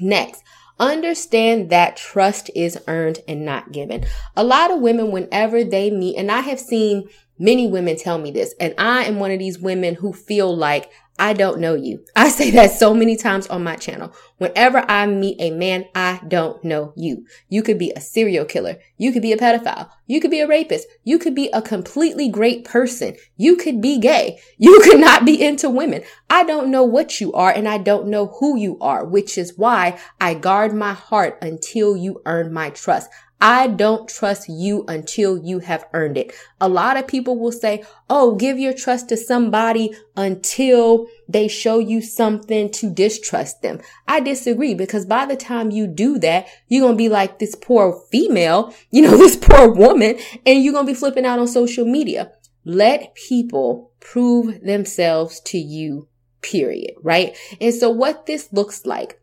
Next, 0.00 0.42
Understand 0.78 1.70
that 1.70 1.96
trust 1.96 2.50
is 2.54 2.78
earned 2.86 3.20
and 3.26 3.44
not 3.44 3.72
given. 3.72 4.04
A 4.36 4.44
lot 4.44 4.70
of 4.70 4.80
women, 4.80 5.10
whenever 5.10 5.64
they 5.64 5.90
meet, 5.90 6.16
and 6.16 6.30
I 6.30 6.40
have 6.40 6.60
seen 6.60 7.08
many 7.38 7.66
women 7.66 7.96
tell 7.96 8.18
me 8.18 8.30
this, 8.30 8.54
and 8.60 8.74
I 8.78 9.04
am 9.04 9.18
one 9.18 9.30
of 9.30 9.38
these 9.38 9.58
women 9.58 9.96
who 9.96 10.12
feel 10.12 10.54
like 10.56 10.90
I 11.18 11.32
don't 11.32 11.58
know 11.58 11.74
you. 11.74 12.04
I 12.14 12.28
say 12.38 12.50
that 12.52 12.72
so 12.72 12.94
many 12.94 13.16
times 13.16 13.46
on 13.48 13.64
my 13.64 13.76
channel. 13.76 14.12
Whenever 14.38 14.84
I 14.88 15.06
meet 15.06 15.36
a 15.40 15.50
man, 15.50 15.86
I 15.94 16.20
don't 16.28 16.62
know 16.62 16.92
you. 16.96 17.26
You 17.48 17.62
could 17.62 17.78
be 17.78 17.92
a 17.96 18.00
serial 18.00 18.44
killer. 18.44 18.76
You 18.96 19.12
could 19.12 19.22
be 19.22 19.32
a 19.32 19.36
pedophile. 19.36 19.90
You 20.06 20.20
could 20.20 20.30
be 20.30 20.40
a 20.40 20.46
rapist. 20.46 20.86
You 21.02 21.18
could 21.18 21.34
be 21.34 21.48
a 21.52 21.60
completely 21.60 22.28
great 22.28 22.64
person. 22.64 23.16
You 23.36 23.56
could 23.56 23.80
be 23.80 23.98
gay. 23.98 24.38
You 24.60 24.80
could 24.82 24.98
not 25.00 25.24
be 25.24 25.40
into 25.40 25.70
women. 25.70 26.02
I 26.28 26.42
don't 26.42 26.70
know 26.70 26.82
what 26.82 27.20
you 27.20 27.32
are 27.32 27.50
and 27.50 27.68
I 27.68 27.78
don't 27.78 28.08
know 28.08 28.26
who 28.40 28.58
you 28.58 28.76
are, 28.80 29.04
which 29.04 29.38
is 29.38 29.56
why 29.56 29.98
I 30.20 30.34
guard 30.34 30.74
my 30.74 30.92
heart 30.92 31.38
until 31.40 31.96
you 31.96 32.20
earn 32.26 32.52
my 32.52 32.70
trust. 32.70 33.08
I 33.40 33.68
don't 33.68 34.08
trust 34.08 34.48
you 34.48 34.84
until 34.88 35.38
you 35.38 35.60
have 35.60 35.86
earned 35.92 36.18
it. 36.18 36.32
A 36.60 36.68
lot 36.68 36.96
of 36.96 37.06
people 37.06 37.38
will 37.38 37.52
say, 37.52 37.84
Oh, 38.10 38.34
give 38.34 38.58
your 38.58 38.72
trust 38.72 39.08
to 39.10 39.16
somebody 39.16 39.94
until 40.16 41.06
they 41.28 41.46
show 41.46 41.78
you 41.78 42.02
something 42.02 42.70
to 42.72 42.90
distrust 42.90 43.62
them. 43.62 43.80
I 44.08 44.20
disagree 44.20 44.74
because 44.74 45.06
by 45.06 45.26
the 45.26 45.36
time 45.36 45.70
you 45.70 45.86
do 45.86 46.18
that, 46.18 46.48
you're 46.66 46.82
going 46.82 46.94
to 46.94 46.98
be 46.98 47.08
like 47.08 47.38
this 47.38 47.54
poor 47.54 48.02
female, 48.10 48.74
you 48.90 49.02
know, 49.02 49.16
this 49.16 49.36
poor 49.36 49.72
woman, 49.72 50.18
and 50.44 50.64
you're 50.64 50.72
going 50.72 50.86
to 50.86 50.92
be 50.92 50.98
flipping 50.98 51.26
out 51.26 51.38
on 51.38 51.46
social 51.46 51.84
media. 51.84 52.32
Let 52.64 53.14
people 53.14 53.92
prove 54.00 54.62
themselves 54.62 55.40
to 55.46 55.58
you, 55.58 56.08
period. 56.42 56.94
Right. 57.02 57.36
And 57.60 57.72
so 57.72 57.88
what 57.88 58.26
this 58.26 58.52
looks 58.52 58.84
like 58.84 59.20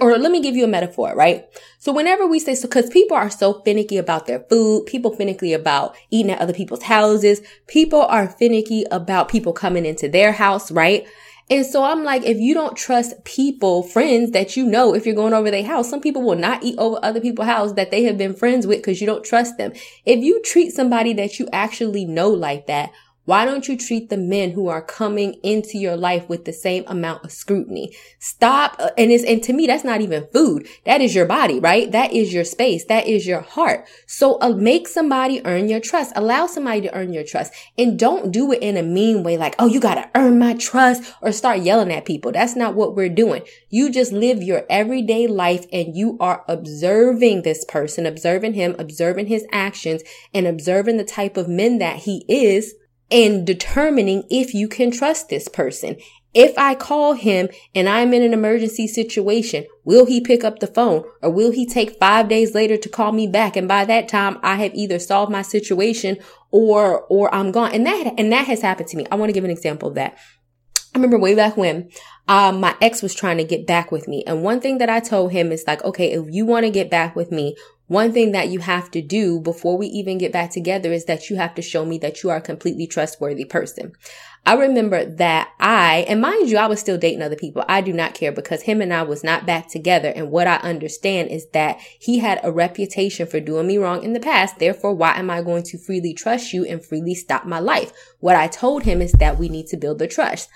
or 0.00 0.18
let 0.18 0.30
me 0.30 0.40
give 0.40 0.56
you 0.56 0.64
a 0.64 0.68
metaphor, 0.68 1.14
right? 1.14 1.46
So 1.78 1.92
whenever 1.92 2.26
we 2.26 2.38
say, 2.38 2.54
so 2.54 2.68
cause 2.68 2.90
people 2.90 3.16
are 3.16 3.30
so 3.30 3.62
finicky 3.62 3.96
about 3.96 4.26
their 4.26 4.40
food, 4.50 4.86
people 4.86 5.14
finicky 5.14 5.52
about 5.52 5.96
eating 6.10 6.30
at 6.30 6.40
other 6.40 6.52
people's 6.52 6.82
houses, 6.82 7.40
people 7.66 8.02
are 8.02 8.28
finicky 8.28 8.84
about 8.90 9.28
people 9.28 9.52
coming 9.52 9.86
into 9.86 10.08
their 10.08 10.32
house, 10.32 10.70
right? 10.70 11.06
And 11.50 11.66
so 11.66 11.82
I'm 11.82 12.04
like, 12.04 12.22
if 12.24 12.38
you 12.38 12.54
don't 12.54 12.76
trust 12.76 13.24
people, 13.24 13.82
friends 13.82 14.30
that 14.30 14.56
you 14.56 14.64
know, 14.64 14.94
if 14.94 15.04
you're 15.04 15.16
going 15.16 15.34
over 15.34 15.50
their 15.50 15.64
house, 15.64 15.90
some 15.90 16.00
people 16.00 16.22
will 16.22 16.36
not 16.36 16.62
eat 16.62 16.78
over 16.78 17.00
other 17.02 17.20
people's 17.20 17.48
house 17.48 17.72
that 17.72 17.90
they 17.90 18.04
have 18.04 18.16
been 18.16 18.34
friends 18.34 18.68
with 18.68 18.78
because 18.78 19.00
you 19.00 19.06
don't 19.06 19.24
trust 19.24 19.58
them. 19.58 19.72
If 20.04 20.22
you 20.22 20.40
treat 20.42 20.70
somebody 20.70 21.12
that 21.14 21.40
you 21.40 21.48
actually 21.52 22.04
know 22.04 22.28
like 22.28 22.68
that, 22.68 22.92
Why 23.30 23.44
don't 23.44 23.68
you 23.68 23.76
treat 23.76 24.10
the 24.10 24.16
men 24.16 24.50
who 24.50 24.66
are 24.66 24.82
coming 24.82 25.34
into 25.44 25.78
your 25.78 25.96
life 25.96 26.28
with 26.28 26.46
the 26.46 26.52
same 26.52 26.82
amount 26.88 27.24
of 27.24 27.30
scrutiny? 27.30 27.94
Stop. 28.18 28.74
Uh, 28.80 28.90
and 28.98 29.12
it's, 29.12 29.22
and 29.22 29.40
to 29.44 29.52
me, 29.52 29.68
that's 29.68 29.84
not 29.84 30.00
even 30.00 30.26
food. 30.32 30.66
That 30.84 31.00
is 31.00 31.14
your 31.14 31.26
body, 31.26 31.60
right? 31.60 31.92
That 31.92 32.12
is 32.12 32.34
your 32.34 32.42
space. 32.42 32.86
That 32.86 33.06
is 33.06 33.28
your 33.28 33.42
heart. 33.42 33.86
So 34.08 34.36
uh, 34.40 34.48
make 34.48 34.88
somebody 34.88 35.42
earn 35.44 35.68
your 35.68 35.78
trust. 35.78 36.12
Allow 36.16 36.48
somebody 36.48 36.80
to 36.80 36.92
earn 36.92 37.12
your 37.12 37.22
trust 37.22 37.52
and 37.78 37.96
don't 37.96 38.32
do 38.32 38.50
it 38.50 38.62
in 38.62 38.76
a 38.76 38.82
mean 38.82 39.22
way. 39.22 39.36
Like, 39.36 39.54
oh, 39.60 39.66
you 39.66 39.78
got 39.78 39.94
to 39.94 40.10
earn 40.16 40.40
my 40.40 40.54
trust 40.54 41.04
or 41.22 41.30
start 41.30 41.60
yelling 41.60 41.92
at 41.92 42.06
people. 42.06 42.32
That's 42.32 42.56
not 42.56 42.74
what 42.74 42.96
we're 42.96 43.08
doing. 43.08 43.42
You 43.68 43.92
just 43.92 44.10
live 44.10 44.42
your 44.42 44.66
everyday 44.68 45.28
life 45.28 45.66
and 45.72 45.94
you 45.94 46.16
are 46.18 46.44
observing 46.48 47.42
this 47.42 47.64
person, 47.66 48.06
observing 48.06 48.54
him, 48.54 48.74
observing 48.80 49.26
his 49.26 49.46
actions 49.52 50.02
and 50.34 50.48
observing 50.48 50.96
the 50.96 51.04
type 51.04 51.36
of 51.36 51.46
men 51.46 51.78
that 51.78 51.98
he 51.98 52.24
is 52.26 52.74
and 53.10 53.46
determining 53.46 54.24
if 54.30 54.54
you 54.54 54.68
can 54.68 54.90
trust 54.90 55.28
this 55.28 55.48
person. 55.48 55.96
If 56.32 56.56
I 56.56 56.76
call 56.76 57.14
him 57.14 57.48
and 57.74 57.88
I'm 57.88 58.14
in 58.14 58.22
an 58.22 58.32
emergency 58.32 58.86
situation, 58.86 59.66
will 59.84 60.06
he 60.06 60.20
pick 60.20 60.44
up 60.44 60.60
the 60.60 60.68
phone 60.68 61.02
or 61.22 61.30
will 61.30 61.50
he 61.50 61.66
take 61.66 61.98
five 61.98 62.28
days 62.28 62.54
later 62.54 62.76
to 62.76 62.88
call 62.88 63.10
me 63.10 63.26
back? 63.26 63.56
And 63.56 63.66
by 63.66 63.84
that 63.86 64.08
time, 64.08 64.38
I 64.42 64.54
have 64.56 64.72
either 64.74 65.00
solved 65.00 65.32
my 65.32 65.42
situation 65.42 66.18
or, 66.52 67.00
or 67.08 67.34
I'm 67.34 67.50
gone. 67.50 67.72
And 67.72 67.84
that, 67.84 68.14
and 68.16 68.32
that 68.32 68.46
has 68.46 68.62
happened 68.62 68.88
to 68.90 68.96
me. 68.96 69.06
I 69.10 69.16
want 69.16 69.30
to 69.30 69.34
give 69.34 69.44
an 69.44 69.50
example 69.50 69.88
of 69.88 69.96
that. 69.96 70.16
I 70.94 70.98
remember 70.98 71.18
way 71.18 71.34
back 71.34 71.56
when, 71.56 71.90
um, 72.28 72.60
my 72.60 72.76
ex 72.80 73.02
was 73.02 73.14
trying 73.14 73.38
to 73.38 73.44
get 73.44 73.66
back 73.66 73.90
with 73.90 74.06
me. 74.06 74.22
And 74.24 74.42
one 74.42 74.60
thing 74.60 74.78
that 74.78 74.88
I 74.88 75.00
told 75.00 75.32
him 75.32 75.50
is 75.50 75.64
like, 75.66 75.84
okay, 75.84 76.12
if 76.12 76.26
you 76.28 76.46
want 76.46 76.64
to 76.64 76.70
get 76.70 76.90
back 76.90 77.16
with 77.16 77.32
me, 77.32 77.56
one 77.90 78.12
thing 78.12 78.30
that 78.30 78.50
you 78.50 78.60
have 78.60 78.88
to 78.92 79.02
do 79.02 79.40
before 79.40 79.76
we 79.76 79.88
even 79.88 80.16
get 80.16 80.30
back 80.30 80.52
together 80.52 80.92
is 80.92 81.06
that 81.06 81.28
you 81.28 81.34
have 81.34 81.56
to 81.56 81.60
show 81.60 81.84
me 81.84 81.98
that 81.98 82.22
you 82.22 82.30
are 82.30 82.36
a 82.36 82.40
completely 82.40 82.86
trustworthy 82.86 83.44
person. 83.44 83.90
I 84.46 84.54
remember 84.54 85.04
that 85.04 85.48
I, 85.58 86.04
and 86.06 86.20
mind 86.20 86.48
you, 86.48 86.56
I 86.58 86.68
was 86.68 86.78
still 86.78 86.98
dating 86.98 87.20
other 87.20 87.34
people. 87.34 87.64
I 87.66 87.80
do 87.80 87.92
not 87.92 88.14
care 88.14 88.30
because 88.30 88.62
him 88.62 88.80
and 88.80 88.94
I 88.94 89.02
was 89.02 89.24
not 89.24 89.44
back 89.44 89.68
together. 89.68 90.06
And 90.06 90.30
what 90.30 90.46
I 90.46 90.58
understand 90.58 91.30
is 91.30 91.48
that 91.48 91.80
he 91.98 92.20
had 92.20 92.38
a 92.44 92.52
reputation 92.52 93.26
for 93.26 93.40
doing 93.40 93.66
me 93.66 93.76
wrong 93.76 94.04
in 94.04 94.12
the 94.12 94.20
past. 94.20 94.60
Therefore, 94.60 94.94
why 94.94 95.18
am 95.18 95.28
I 95.28 95.42
going 95.42 95.64
to 95.64 95.76
freely 95.76 96.14
trust 96.14 96.52
you 96.52 96.64
and 96.64 96.84
freely 96.84 97.16
stop 97.16 97.44
my 97.44 97.58
life? 97.58 97.90
What 98.20 98.36
I 98.36 98.46
told 98.46 98.84
him 98.84 99.02
is 99.02 99.10
that 99.14 99.36
we 99.36 99.48
need 99.48 99.66
to 99.66 99.76
build 99.76 99.98
the 99.98 100.06
trust. 100.06 100.48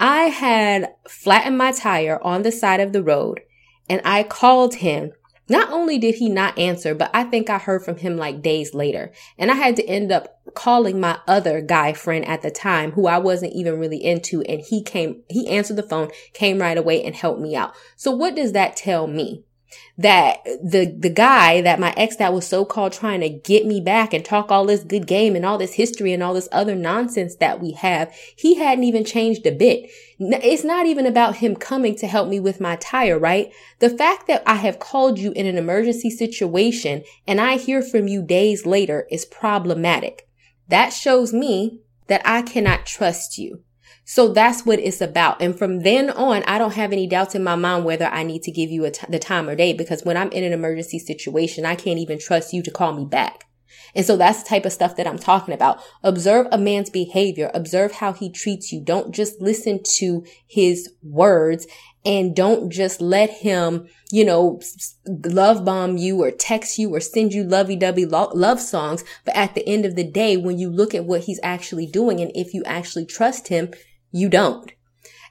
I 0.00 0.24
had 0.24 0.92
flattened 1.08 1.56
my 1.56 1.70
tire 1.70 2.20
on 2.20 2.42
the 2.42 2.50
side 2.50 2.80
of 2.80 2.92
the 2.92 3.04
road 3.04 3.42
and 3.88 4.00
I 4.04 4.24
called 4.24 4.74
him 4.74 5.12
not 5.50 5.70
only 5.72 5.98
did 5.98 6.14
he 6.14 6.28
not 6.28 6.56
answer, 6.56 6.94
but 6.94 7.10
I 7.12 7.24
think 7.24 7.50
I 7.50 7.58
heard 7.58 7.84
from 7.84 7.96
him 7.96 8.16
like 8.16 8.40
days 8.40 8.72
later. 8.72 9.12
And 9.36 9.50
I 9.50 9.54
had 9.54 9.74
to 9.76 9.84
end 9.84 10.12
up 10.12 10.40
calling 10.54 11.00
my 11.00 11.18
other 11.26 11.60
guy 11.60 11.92
friend 11.92 12.24
at 12.24 12.42
the 12.42 12.52
time 12.52 12.92
who 12.92 13.08
I 13.08 13.18
wasn't 13.18 13.52
even 13.54 13.80
really 13.80 14.02
into. 14.02 14.42
And 14.42 14.60
he 14.60 14.80
came, 14.82 15.22
he 15.28 15.48
answered 15.48 15.76
the 15.76 15.82
phone, 15.82 16.10
came 16.34 16.60
right 16.60 16.78
away 16.78 17.02
and 17.02 17.16
helped 17.16 17.40
me 17.40 17.56
out. 17.56 17.74
So 17.96 18.12
what 18.12 18.36
does 18.36 18.52
that 18.52 18.76
tell 18.76 19.08
me? 19.08 19.44
That 19.98 20.42
the 20.44 20.96
the 20.98 21.10
guy 21.10 21.60
that 21.60 21.78
my 21.78 21.92
ex 21.96 22.16
that 22.16 22.32
was 22.32 22.46
so 22.46 22.64
called 22.64 22.92
trying 22.92 23.20
to 23.20 23.28
get 23.28 23.66
me 23.66 23.80
back 23.80 24.14
and 24.14 24.24
talk 24.24 24.50
all 24.50 24.64
this 24.64 24.82
good 24.82 25.06
game 25.06 25.36
and 25.36 25.44
all 25.44 25.58
this 25.58 25.74
history 25.74 26.12
and 26.12 26.22
all 26.22 26.34
this 26.34 26.48
other 26.52 26.74
nonsense 26.74 27.36
that 27.36 27.60
we 27.60 27.72
have 27.72 28.12
he 28.36 28.54
hadn't 28.54 28.84
even 28.84 29.04
changed 29.04 29.46
a 29.46 29.52
bit. 29.52 29.90
It's 30.18 30.64
not 30.64 30.86
even 30.86 31.06
about 31.06 31.36
him 31.36 31.56
coming 31.56 31.94
to 31.96 32.06
help 32.06 32.28
me 32.28 32.40
with 32.40 32.60
my 32.60 32.76
tire 32.76 33.18
right? 33.18 33.52
The 33.78 33.90
fact 33.90 34.26
that 34.26 34.42
i 34.46 34.54
have 34.54 34.78
called 34.78 35.18
you 35.18 35.32
in 35.32 35.46
an 35.46 35.56
emergency 35.56 36.10
situation 36.10 37.04
and 37.26 37.40
i 37.40 37.56
hear 37.56 37.82
from 37.82 38.08
you 38.08 38.22
days 38.22 38.66
later 38.66 39.06
is 39.10 39.24
problematic. 39.24 40.28
That 40.68 40.90
shows 40.90 41.32
me 41.32 41.80
that 42.06 42.22
i 42.24 42.42
cannot 42.42 42.86
trust 42.86 43.38
you 43.38 43.62
so 44.04 44.32
that's 44.32 44.66
what 44.66 44.80
it's 44.80 45.00
about. 45.00 45.40
And 45.40 45.56
from 45.56 45.80
then 45.80 46.10
on, 46.10 46.42
I 46.44 46.58
don't 46.58 46.74
have 46.74 46.92
any 46.92 47.06
doubts 47.06 47.34
in 47.34 47.44
my 47.44 47.54
mind 47.54 47.84
whether 47.84 48.06
I 48.06 48.22
need 48.22 48.42
to 48.42 48.50
give 48.50 48.70
you 48.70 48.90
the 49.08 49.18
time 49.18 49.48
or 49.48 49.54
day 49.54 49.72
because 49.72 50.04
when 50.04 50.16
I'm 50.16 50.32
in 50.32 50.44
an 50.44 50.52
emergency 50.52 50.98
situation, 50.98 51.64
I 51.64 51.76
can't 51.76 51.98
even 51.98 52.18
trust 52.18 52.52
you 52.52 52.62
to 52.62 52.70
call 52.70 52.92
me 52.92 53.04
back. 53.04 53.44
And 53.94 54.06
so 54.06 54.16
that's 54.16 54.42
the 54.42 54.48
type 54.48 54.66
of 54.66 54.72
stuff 54.72 54.96
that 54.96 55.06
I'm 55.06 55.18
talking 55.18 55.54
about. 55.54 55.80
Observe 56.02 56.46
a 56.52 56.58
man's 56.58 56.90
behavior. 56.90 57.50
Observe 57.54 57.92
how 57.92 58.12
he 58.12 58.30
treats 58.30 58.72
you. 58.72 58.80
Don't 58.80 59.14
just 59.14 59.40
listen 59.40 59.80
to 59.96 60.24
his 60.46 60.92
words 61.02 61.66
and 62.04 62.34
don't 62.34 62.70
just 62.70 63.00
let 63.00 63.30
him, 63.30 63.86
you 64.10 64.24
know, 64.24 64.60
love 65.06 65.64
bomb 65.64 65.96
you 65.96 66.22
or 66.22 66.30
text 66.30 66.78
you 66.78 66.94
or 66.94 67.00
send 67.00 67.32
you 67.32 67.44
lovey 67.44 67.76
dovey 67.76 68.06
love 68.06 68.60
songs. 68.60 69.04
But 69.24 69.36
at 69.36 69.54
the 69.54 69.66
end 69.68 69.84
of 69.84 69.96
the 69.96 70.04
day, 70.04 70.36
when 70.36 70.58
you 70.58 70.70
look 70.70 70.94
at 70.94 71.04
what 71.04 71.22
he's 71.22 71.40
actually 71.42 71.86
doing 71.86 72.20
and 72.20 72.30
if 72.34 72.54
you 72.54 72.62
actually 72.64 73.06
trust 73.06 73.48
him, 73.48 73.70
you 74.12 74.28
don't. 74.28 74.72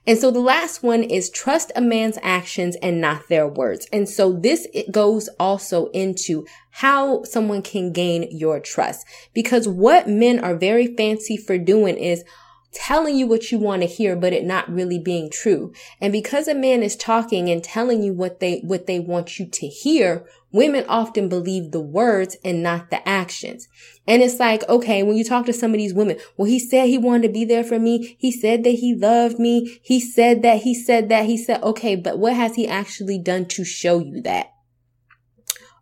And 0.08 0.18
so 0.18 0.32
the 0.32 0.40
last 0.40 0.82
one 0.82 1.04
is 1.04 1.30
trust 1.30 1.72
a 1.76 1.82
man's 1.82 2.18
actions 2.24 2.76
and 2.78 3.00
not 3.00 3.28
their 3.30 3.48
words. 3.48 3.88
And 3.94 4.10
so 4.10 4.34
this 4.34 4.68
it 4.74 4.92
goes 4.92 5.30
also 5.40 5.88
into 5.88 6.48
how 6.72 7.24
someone 7.24 7.62
can 7.62 7.92
gain 7.92 8.28
your 8.32 8.60
trust 8.60 9.06
because 9.34 9.68
what 9.68 10.08
men 10.10 10.40
are 10.40 10.56
very 10.56 10.96
fancy 10.96 11.38
for 11.38 11.58
doing 11.58 11.96
is 11.96 12.24
telling 12.72 13.16
you 13.16 13.26
what 13.26 13.52
you 13.52 13.58
want 13.58 13.82
to 13.82 13.88
hear, 13.88 14.16
but 14.16 14.34
it 14.34 14.46
not 14.46 14.72
really 14.72 15.00
being 15.00 15.30
true. 15.30 15.74
And 16.00 16.12
because 16.12 16.48
a 16.48 16.54
man 16.54 16.84
is 16.84 16.96
talking 16.96 17.50
and 17.50 17.64
telling 17.64 18.04
you 18.04 18.14
what 18.14 18.40
they, 18.40 18.60
what 18.60 18.86
they 18.86 19.00
want 19.00 19.40
you 19.40 19.48
to 19.48 19.68
hear, 19.68 20.26
women 20.52 20.86
often 20.88 21.30
believe 21.30 21.72
the 21.72 21.82
words 21.82 22.38
and 22.44 22.62
not 22.62 22.90
the 22.90 23.08
actions. 23.08 23.68
And 24.08 24.22
it's 24.22 24.40
like, 24.40 24.68
okay, 24.70 25.04
when 25.04 25.18
you 25.18 25.24
talk 25.24 25.46
to 25.48 25.54
some 25.54 25.72
of 25.72 25.78
these 25.78 25.94
women, 25.94 26.18
well, 26.38 26.48
he 26.48 26.60
said 26.60 26.88
he 26.88 26.98
wanted 26.98 27.28
to 27.28 27.34
be 27.34 27.46
there 27.46 27.64
for 27.64 27.80
me. 27.80 28.16
He 28.20 28.32
said 28.32 28.64
that 28.64 28.72
he 28.72 28.96
loved 28.96 29.40
me. 29.40 29.80
He 29.84 30.00
said 30.00 30.42
that, 30.44 30.62
he 30.62 30.76
said 30.76 31.10
that, 31.10 31.26
he 31.26 31.38
said, 31.38 31.64
okay, 31.64 31.96
but 31.96 32.20
what 32.20 32.34
has 32.34 32.56
he 32.56 32.68
actually 32.68 33.20
done 33.20 33.46
to 33.48 33.64
show 33.64 34.00
you 34.00 34.22
that? 34.22 34.52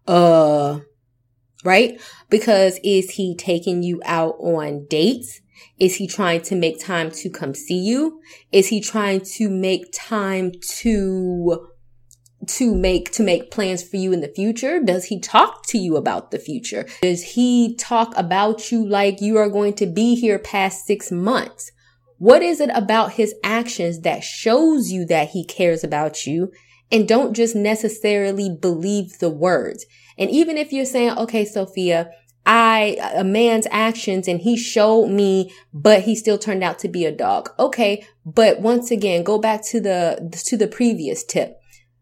Uh, 0.08 0.79
right? 1.65 2.00
Because 2.29 2.79
is 2.84 3.12
he 3.12 3.36
taking 3.36 3.84
you 3.84 4.01
out 4.06 4.36
on 4.39 4.86
dates? 4.89 5.41
Is 5.79 5.95
he 5.95 6.07
trying 6.07 6.41
to 6.43 6.55
make 6.55 6.79
time 6.79 7.11
to 7.11 7.29
come 7.29 7.53
see 7.53 7.79
you? 7.79 8.21
Is 8.51 8.67
he 8.67 8.81
trying 8.81 9.21
to 9.35 9.49
make 9.49 9.91
time 9.93 10.51
to 10.79 11.67
to 12.47 12.75
make 12.75 13.11
to 13.11 13.23
make 13.23 13.51
plans 13.51 13.83
for 13.83 13.97
you 13.97 14.13
in 14.13 14.21
the 14.21 14.27
future? 14.35 14.79
Does 14.79 15.05
he 15.05 15.19
talk 15.19 15.65
to 15.67 15.77
you 15.77 15.97
about 15.97 16.31
the 16.31 16.39
future? 16.39 16.87
Does 17.01 17.23
he 17.23 17.75
talk 17.75 18.13
about 18.15 18.71
you 18.71 18.87
like 18.87 19.21
you 19.21 19.37
are 19.37 19.49
going 19.49 19.73
to 19.73 19.85
be 19.85 20.15
here 20.15 20.39
past 20.39 20.85
6 20.85 21.11
months? 21.11 21.71
What 22.19 22.41
is 22.41 22.59
it 22.59 22.69
about 22.73 23.13
his 23.13 23.35
actions 23.43 24.01
that 24.01 24.23
shows 24.23 24.91
you 24.91 25.05
that 25.05 25.29
he 25.29 25.43
cares 25.45 25.83
about 25.83 26.25
you 26.25 26.51
and 26.91 27.07
don't 27.07 27.35
just 27.35 27.55
necessarily 27.55 28.49
believe 28.49 29.19
the 29.19 29.29
words? 29.29 29.85
And 30.17 30.29
even 30.31 30.57
if 30.57 30.71
you're 30.71 30.85
saying, 30.85 31.17
okay, 31.17 31.45
Sophia, 31.45 32.09
I, 32.48 32.98
a 33.13 33.25
man's 33.25 33.68
actions 33.72 34.27
and 34.27 34.39
he 34.39 34.58
showed 34.58 35.08
me, 35.08 35.54
but 35.74 36.04
he 36.04 36.16
still 36.16 36.38
turned 36.38 36.63
out 36.63 36.80
to 36.80 36.88
be 36.88 37.04
a 37.04 37.12
dog. 37.12 37.50
Okay. 37.60 38.08
But 38.25 38.62
once 38.62 38.89
again, 38.89 39.24
go 39.24 39.38
back 39.38 39.63
to 39.66 39.82
the, 39.82 40.42
to 40.46 40.56
the 40.56 40.68
previous 40.68 41.25
tip. 41.25 41.60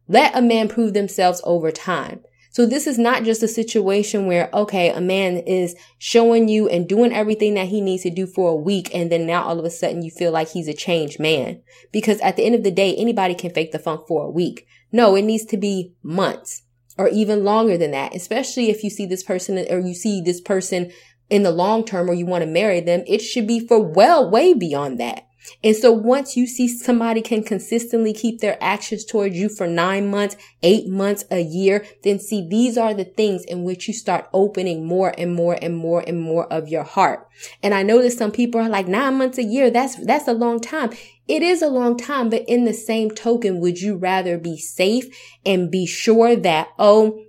Let 0.07 0.37
a 0.37 0.43
man 0.43 0.69
prove 0.69 0.93
themselves 0.93 1.41
over 1.43 1.71
time. 1.71 2.21
So 2.51 2.65
this 2.65 2.85
is 2.85 2.99
not 2.99 3.23
just 3.23 3.43
a 3.43 3.49
situation 3.49 4.27
where, 4.27 4.49
okay, 4.53 4.89
a 4.89 5.01
man 5.01 5.39
is 5.39 5.75
showing 5.97 6.47
you 6.47 6.69
and 6.69 6.87
doing 6.87 7.11
everything 7.11 7.55
that 7.55 7.67
he 7.67 7.81
needs 7.81 8.03
to 8.03 8.11
do 8.11 8.27
for 8.27 8.51
a 8.51 8.55
week. 8.55 8.93
And 8.93 9.11
then 9.11 9.25
now 9.25 9.43
all 9.43 9.59
of 9.59 9.65
a 9.65 9.69
sudden 9.71 10.03
you 10.03 10.11
feel 10.11 10.31
like 10.31 10.49
he's 10.49 10.67
a 10.67 10.73
changed 10.73 11.19
man. 11.19 11.63
Because 11.91 12.21
at 12.21 12.37
the 12.37 12.45
end 12.45 12.55
of 12.55 12.63
the 12.63 12.71
day, 12.71 12.95
anybody 12.95 13.33
can 13.33 13.51
fake 13.51 13.71
the 13.71 13.79
funk 13.79 14.07
for 14.07 14.23
a 14.23 14.29
week. 14.29 14.67
No, 14.91 15.15
it 15.15 15.23
needs 15.23 15.43
to 15.45 15.57
be 15.57 15.95
months 16.03 16.61
or 16.97 17.09
even 17.09 17.43
longer 17.43 17.77
than 17.77 17.91
that, 17.91 18.15
especially 18.15 18.69
if 18.69 18.83
you 18.83 18.89
see 18.89 19.05
this 19.05 19.23
person 19.23 19.57
or 19.69 19.79
you 19.79 19.93
see 19.93 20.21
this 20.21 20.41
person 20.41 20.91
in 21.29 21.43
the 21.43 21.51
long 21.51 21.83
term 21.83 22.09
or 22.09 22.13
you 22.13 22.25
want 22.25 22.43
to 22.43 22.49
marry 22.49 22.79
them, 22.79 23.03
it 23.07 23.19
should 23.19 23.47
be 23.47 23.59
for 23.59 23.81
well, 23.81 24.29
way 24.29 24.53
beyond 24.53 24.99
that. 24.99 25.23
And 25.63 25.75
so 25.75 25.91
once 25.91 26.35
you 26.35 26.47
see 26.47 26.67
somebody 26.67 27.21
can 27.21 27.43
consistently 27.43 28.13
keep 28.13 28.39
their 28.39 28.57
actions 28.63 29.05
towards 29.05 29.35
you 29.35 29.49
for 29.49 29.67
nine 29.67 30.09
months, 30.09 30.35
eight 30.63 30.87
months, 30.87 31.23
a 31.29 31.41
year, 31.41 31.85
then 32.03 32.19
see, 32.19 32.47
these 32.47 32.77
are 32.77 32.93
the 32.93 33.05
things 33.05 33.43
in 33.45 33.63
which 33.63 33.87
you 33.87 33.93
start 33.93 34.27
opening 34.33 34.85
more 34.85 35.13
and 35.17 35.33
more 35.33 35.57
and 35.61 35.77
more 35.77 36.03
and 36.07 36.19
more 36.19 36.51
of 36.51 36.67
your 36.67 36.83
heart. 36.83 37.27
And 37.61 37.73
I 37.73 37.83
know 37.83 38.01
that 38.01 38.11
some 38.11 38.31
people 38.31 38.61
are 38.61 38.69
like 38.69 38.87
nine 38.87 39.17
months 39.17 39.37
a 39.37 39.43
year. 39.43 39.69
That's, 39.69 39.95
that's 40.05 40.27
a 40.27 40.33
long 40.33 40.59
time. 40.59 40.91
It 41.27 41.41
is 41.41 41.61
a 41.61 41.67
long 41.67 41.97
time, 41.97 42.29
but 42.29 42.43
in 42.47 42.65
the 42.65 42.73
same 42.73 43.09
token, 43.09 43.59
would 43.59 43.81
you 43.81 43.95
rather 43.95 44.37
be 44.37 44.57
safe 44.57 45.05
and 45.45 45.71
be 45.71 45.85
sure 45.85 46.35
that, 46.35 46.69
oh, 46.77 47.25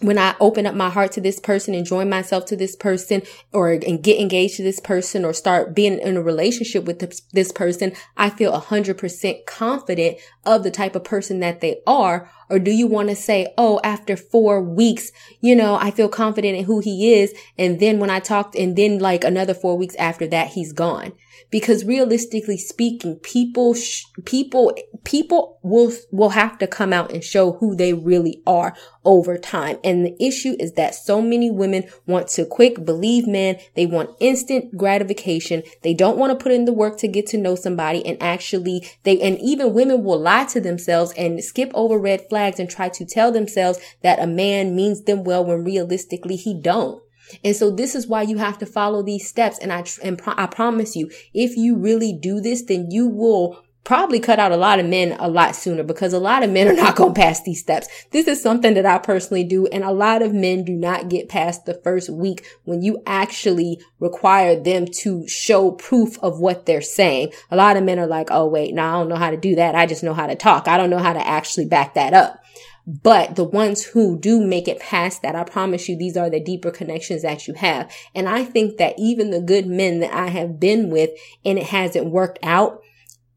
when 0.00 0.18
I 0.18 0.36
open 0.38 0.64
up 0.66 0.74
my 0.74 0.90
heart 0.90 1.12
to 1.12 1.20
this 1.20 1.40
person 1.40 1.74
and 1.74 1.84
join 1.84 2.08
myself 2.08 2.44
to 2.46 2.56
this 2.56 2.76
person 2.76 3.22
or 3.52 3.70
and 3.72 4.02
get 4.02 4.20
engaged 4.20 4.56
to 4.56 4.62
this 4.62 4.78
person 4.78 5.24
or 5.24 5.32
start 5.32 5.74
being 5.74 5.98
in 5.98 6.16
a 6.16 6.22
relationship 6.22 6.84
with 6.84 7.00
this, 7.00 7.20
this 7.32 7.50
person, 7.50 7.92
I 8.16 8.30
feel 8.30 8.52
a 8.52 8.60
hundred 8.60 8.98
percent 8.98 9.46
confident 9.46 10.18
of 10.44 10.62
the 10.62 10.70
type 10.70 10.94
of 10.94 11.04
person 11.04 11.40
that 11.40 11.60
they 11.60 11.80
are. 11.86 12.30
Or 12.50 12.58
do 12.58 12.70
you 12.70 12.86
want 12.86 13.08
to 13.08 13.16
say, 13.16 13.52
Oh, 13.56 13.80
after 13.84 14.16
four 14.16 14.62
weeks, 14.62 15.12
you 15.40 15.54
know, 15.54 15.76
I 15.76 15.90
feel 15.90 16.08
confident 16.08 16.56
in 16.56 16.64
who 16.64 16.80
he 16.80 17.14
is. 17.14 17.34
And 17.56 17.80
then 17.80 17.98
when 17.98 18.10
I 18.10 18.20
talked 18.20 18.54
and 18.54 18.76
then 18.76 18.98
like 18.98 19.24
another 19.24 19.54
four 19.54 19.76
weeks 19.76 19.94
after 19.96 20.26
that, 20.28 20.48
he's 20.48 20.72
gone. 20.72 21.12
because 21.50 21.84
realistically 21.84 22.58
speaking, 22.58 23.16
people, 23.16 23.74
sh- 23.74 24.04
people, 24.24 24.76
people 25.04 25.58
will, 25.62 25.92
will 26.10 26.30
have 26.30 26.58
to 26.58 26.66
come 26.66 26.92
out 26.92 27.12
and 27.12 27.24
show 27.24 27.52
who 27.52 27.74
they 27.74 27.94
really 27.94 28.42
are 28.46 28.74
over 29.04 29.38
time. 29.38 29.78
And 29.82 30.04
the 30.04 30.16
issue 30.22 30.56
is 30.58 30.72
that 30.72 30.94
so 30.94 31.22
many 31.22 31.50
women 31.50 31.84
want 32.06 32.28
to 32.28 32.44
quick 32.44 32.84
believe 32.84 33.26
men. 33.26 33.58
They 33.74 33.86
want 33.86 34.10
instant 34.20 34.76
gratification. 34.76 35.62
They 35.82 35.94
don't 35.94 36.18
want 36.18 36.38
to 36.38 36.42
put 36.42 36.52
in 36.52 36.66
the 36.66 36.72
work 36.72 36.98
to 36.98 37.08
get 37.08 37.26
to 37.28 37.38
know 37.38 37.54
somebody 37.54 38.04
and 38.04 38.22
actually 38.22 38.86
they, 39.04 39.20
and 39.20 39.38
even 39.40 39.72
women 39.72 40.04
will 40.04 40.20
lie 40.20 40.44
to 40.46 40.60
themselves 40.60 41.12
and 41.16 41.42
skip 41.42 41.70
over 41.74 41.98
red 41.98 42.28
flags 42.28 42.37
and 42.38 42.70
try 42.70 42.88
to 42.88 43.04
tell 43.04 43.32
themselves 43.32 43.78
that 44.02 44.20
a 44.20 44.26
man 44.26 44.74
means 44.74 45.02
them 45.02 45.24
well 45.24 45.44
when 45.44 45.64
realistically 45.64 46.36
he 46.36 46.60
don't. 46.60 47.02
And 47.44 47.54
so 47.54 47.70
this 47.70 47.94
is 47.94 48.06
why 48.06 48.22
you 48.22 48.38
have 48.38 48.58
to 48.58 48.66
follow 48.66 49.02
these 49.02 49.28
steps. 49.28 49.58
And 49.58 49.72
I, 49.72 49.84
and 50.02 50.18
pro- 50.18 50.34
I 50.36 50.46
promise 50.46 50.96
you, 50.96 51.10
if 51.34 51.56
you 51.56 51.76
really 51.76 52.12
do 52.12 52.40
this, 52.40 52.62
then 52.62 52.90
you 52.90 53.06
will 53.06 53.62
probably 53.88 54.20
cut 54.20 54.38
out 54.38 54.52
a 54.52 54.56
lot 54.56 54.78
of 54.78 54.84
men 54.84 55.16
a 55.18 55.30
lot 55.30 55.56
sooner 55.56 55.82
because 55.82 56.12
a 56.12 56.18
lot 56.18 56.42
of 56.42 56.50
men 56.50 56.68
are 56.68 56.74
not 56.74 56.94
going 56.94 57.14
to 57.14 57.18
pass 57.18 57.42
these 57.42 57.58
steps. 57.58 57.88
This 58.10 58.28
is 58.28 58.42
something 58.42 58.74
that 58.74 58.84
I 58.84 58.98
personally 58.98 59.44
do. 59.44 59.66
And 59.68 59.82
a 59.82 59.92
lot 59.92 60.20
of 60.20 60.34
men 60.34 60.62
do 60.62 60.74
not 60.74 61.08
get 61.08 61.30
past 61.30 61.64
the 61.64 61.72
first 61.72 62.10
week 62.10 62.44
when 62.64 62.82
you 62.82 63.02
actually 63.06 63.80
require 63.98 64.62
them 64.62 64.84
to 64.98 65.26
show 65.26 65.70
proof 65.70 66.18
of 66.18 66.38
what 66.38 66.66
they're 66.66 66.82
saying. 66.82 67.32
A 67.50 67.56
lot 67.56 67.78
of 67.78 67.82
men 67.82 67.98
are 67.98 68.06
like, 68.06 68.28
Oh, 68.30 68.46
wait, 68.46 68.74
no, 68.74 68.84
I 68.84 68.92
don't 68.92 69.08
know 69.08 69.16
how 69.16 69.30
to 69.30 69.38
do 69.38 69.54
that. 69.54 69.74
I 69.74 69.86
just 69.86 70.04
know 70.04 70.12
how 70.12 70.26
to 70.26 70.36
talk. 70.36 70.68
I 70.68 70.76
don't 70.76 70.90
know 70.90 70.98
how 70.98 71.14
to 71.14 71.26
actually 71.26 71.64
back 71.64 71.94
that 71.94 72.12
up. 72.12 72.44
But 72.86 73.36
the 73.36 73.44
ones 73.44 73.82
who 73.82 74.18
do 74.18 74.46
make 74.46 74.68
it 74.68 74.80
past 74.80 75.22
that, 75.22 75.34
I 75.34 75.44
promise 75.44 75.88
you, 75.88 75.96
these 75.96 76.18
are 76.18 76.28
the 76.28 76.40
deeper 76.40 76.70
connections 76.70 77.22
that 77.22 77.48
you 77.48 77.54
have. 77.54 77.90
And 78.14 78.28
I 78.28 78.44
think 78.44 78.76
that 78.76 78.96
even 78.98 79.30
the 79.30 79.40
good 79.40 79.66
men 79.66 80.00
that 80.00 80.12
I 80.12 80.26
have 80.26 80.60
been 80.60 80.90
with 80.90 81.08
and 81.42 81.58
it 81.58 81.68
hasn't 81.68 82.10
worked 82.10 82.38
out, 82.42 82.82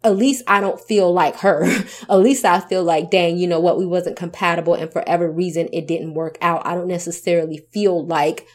at 0.03 0.17
least 0.17 0.43
I 0.47 0.61
don't 0.61 0.79
feel 0.79 1.13
like 1.13 1.37
her. 1.37 1.63
at 2.09 2.19
least 2.19 2.45
I 2.45 2.59
feel 2.59 2.83
like, 2.83 3.11
dang, 3.11 3.37
you 3.37 3.47
know 3.47 3.59
what? 3.59 3.77
We 3.77 3.85
wasn't 3.85 4.17
compatible 4.17 4.73
and 4.73 4.91
for 4.91 5.07
every 5.07 5.29
reason 5.29 5.69
it 5.71 5.87
didn't 5.87 6.13
work 6.13 6.37
out. 6.41 6.65
I 6.65 6.75
don't 6.75 6.87
necessarily 6.87 7.65
feel 7.71 8.05
like 8.05 8.47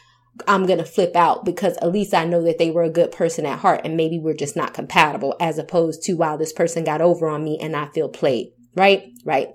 I'm 0.47 0.65
going 0.65 0.79
to 0.79 0.85
flip 0.85 1.15
out 1.15 1.45
because 1.45 1.77
at 1.77 1.91
least 1.91 2.13
I 2.13 2.25
know 2.25 2.43
that 2.43 2.59
they 2.59 2.69
were 2.69 2.83
a 2.83 2.89
good 2.89 3.11
person 3.11 3.45
at 3.45 3.59
heart 3.59 3.81
and 3.83 3.97
maybe 3.97 4.19
we're 4.19 4.35
just 4.35 4.55
not 4.55 4.73
compatible 4.73 5.35
as 5.39 5.57
opposed 5.57 6.03
to 6.03 6.13
wow, 6.13 6.37
this 6.37 6.53
person 6.53 6.83
got 6.83 7.01
over 7.01 7.27
on 7.27 7.43
me 7.43 7.57
and 7.59 7.75
I 7.75 7.87
feel 7.87 8.09
played. 8.09 8.49
Right? 8.75 9.09
Right. 9.25 9.47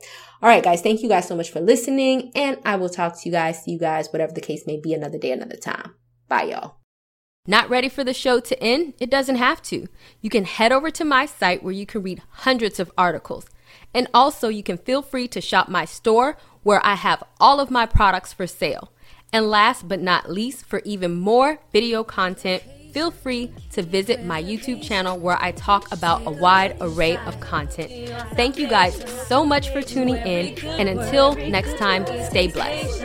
All 0.43 0.49
right, 0.49 0.65
guys. 0.65 0.83
Thank 0.83 1.03
you 1.03 1.09
guys 1.09 1.29
so 1.29 1.37
much 1.37 1.51
for 1.51 1.61
listening. 1.61 2.33
And 2.35 2.59
I 2.65 2.75
will 2.75 2.89
talk 2.89 3.21
to 3.21 3.29
you 3.29 3.31
guys, 3.31 3.63
see 3.63 3.73
you 3.73 3.79
guys, 3.79 4.09
whatever 4.13 4.33
the 4.33 4.41
case 4.41 4.67
may 4.67 4.81
be, 4.81 4.93
another 4.93 5.19
day, 5.19 5.31
another 5.31 5.57
time. 5.57 5.95
Bye, 6.29 6.45
y'all. 6.45 6.82
Not 7.45 7.69
ready 7.69 7.89
for 7.89 8.05
the 8.05 8.15
show 8.15 8.39
to 8.39 8.63
end? 8.63 8.95
It 9.01 9.11
doesn't 9.11 9.35
have 9.35 9.61
to. 9.63 9.89
You 10.21 10.31
can 10.31 10.45
head 10.45 10.71
over 10.71 10.93
to 10.93 11.05
my 11.05 11.27
site 11.27 11.61
where 11.65 11.73
you 11.73 11.85
can 11.85 12.01
read 12.01 12.23
hundreds 12.29 12.79
of 12.79 12.93
articles. 12.97 13.47
And 13.93 14.07
also, 14.15 14.47
you 14.47 14.63
can 14.63 14.79
feel 14.79 15.03
free 15.03 15.27
to 15.27 15.41
shop 15.41 15.69
my 15.69 15.85
store 15.85 16.37
where 16.63 16.81
I 16.87 16.95
have 16.95 17.25
all 17.41 17.59
of 17.59 17.69
my 17.69 17.85
products 17.85 18.33
for 18.33 18.47
sale. 18.47 18.93
And 19.33 19.51
last 19.51 19.89
but 19.89 20.01
not 20.01 20.31
least, 20.31 20.65
for 20.67 20.83
even 20.85 21.17
more 21.17 21.59
video 21.73 22.05
content, 22.05 22.63
feel 22.93 23.11
free 23.11 23.53
to 23.73 23.83
visit 23.83 24.25
my 24.25 24.41
YouTube 24.41 24.81
channel 24.81 25.19
where 25.19 25.39
I 25.43 25.51
talk 25.51 25.91
about 25.91 26.25
a 26.25 26.31
wide 26.31 26.77
array 26.81 27.17
of 27.17 27.41
content. 27.41 27.91
Thank 28.37 28.57
you 28.57 28.69
guys 28.69 29.03
so 29.27 29.45
much 29.45 29.71
for 29.71 29.83
tuning 29.83 30.15
in, 30.19 30.65
and 30.65 30.89
until 30.89 31.35
next 31.35 31.77
time, 31.77 32.07
stay 32.29 32.47
blessed. 32.47 33.03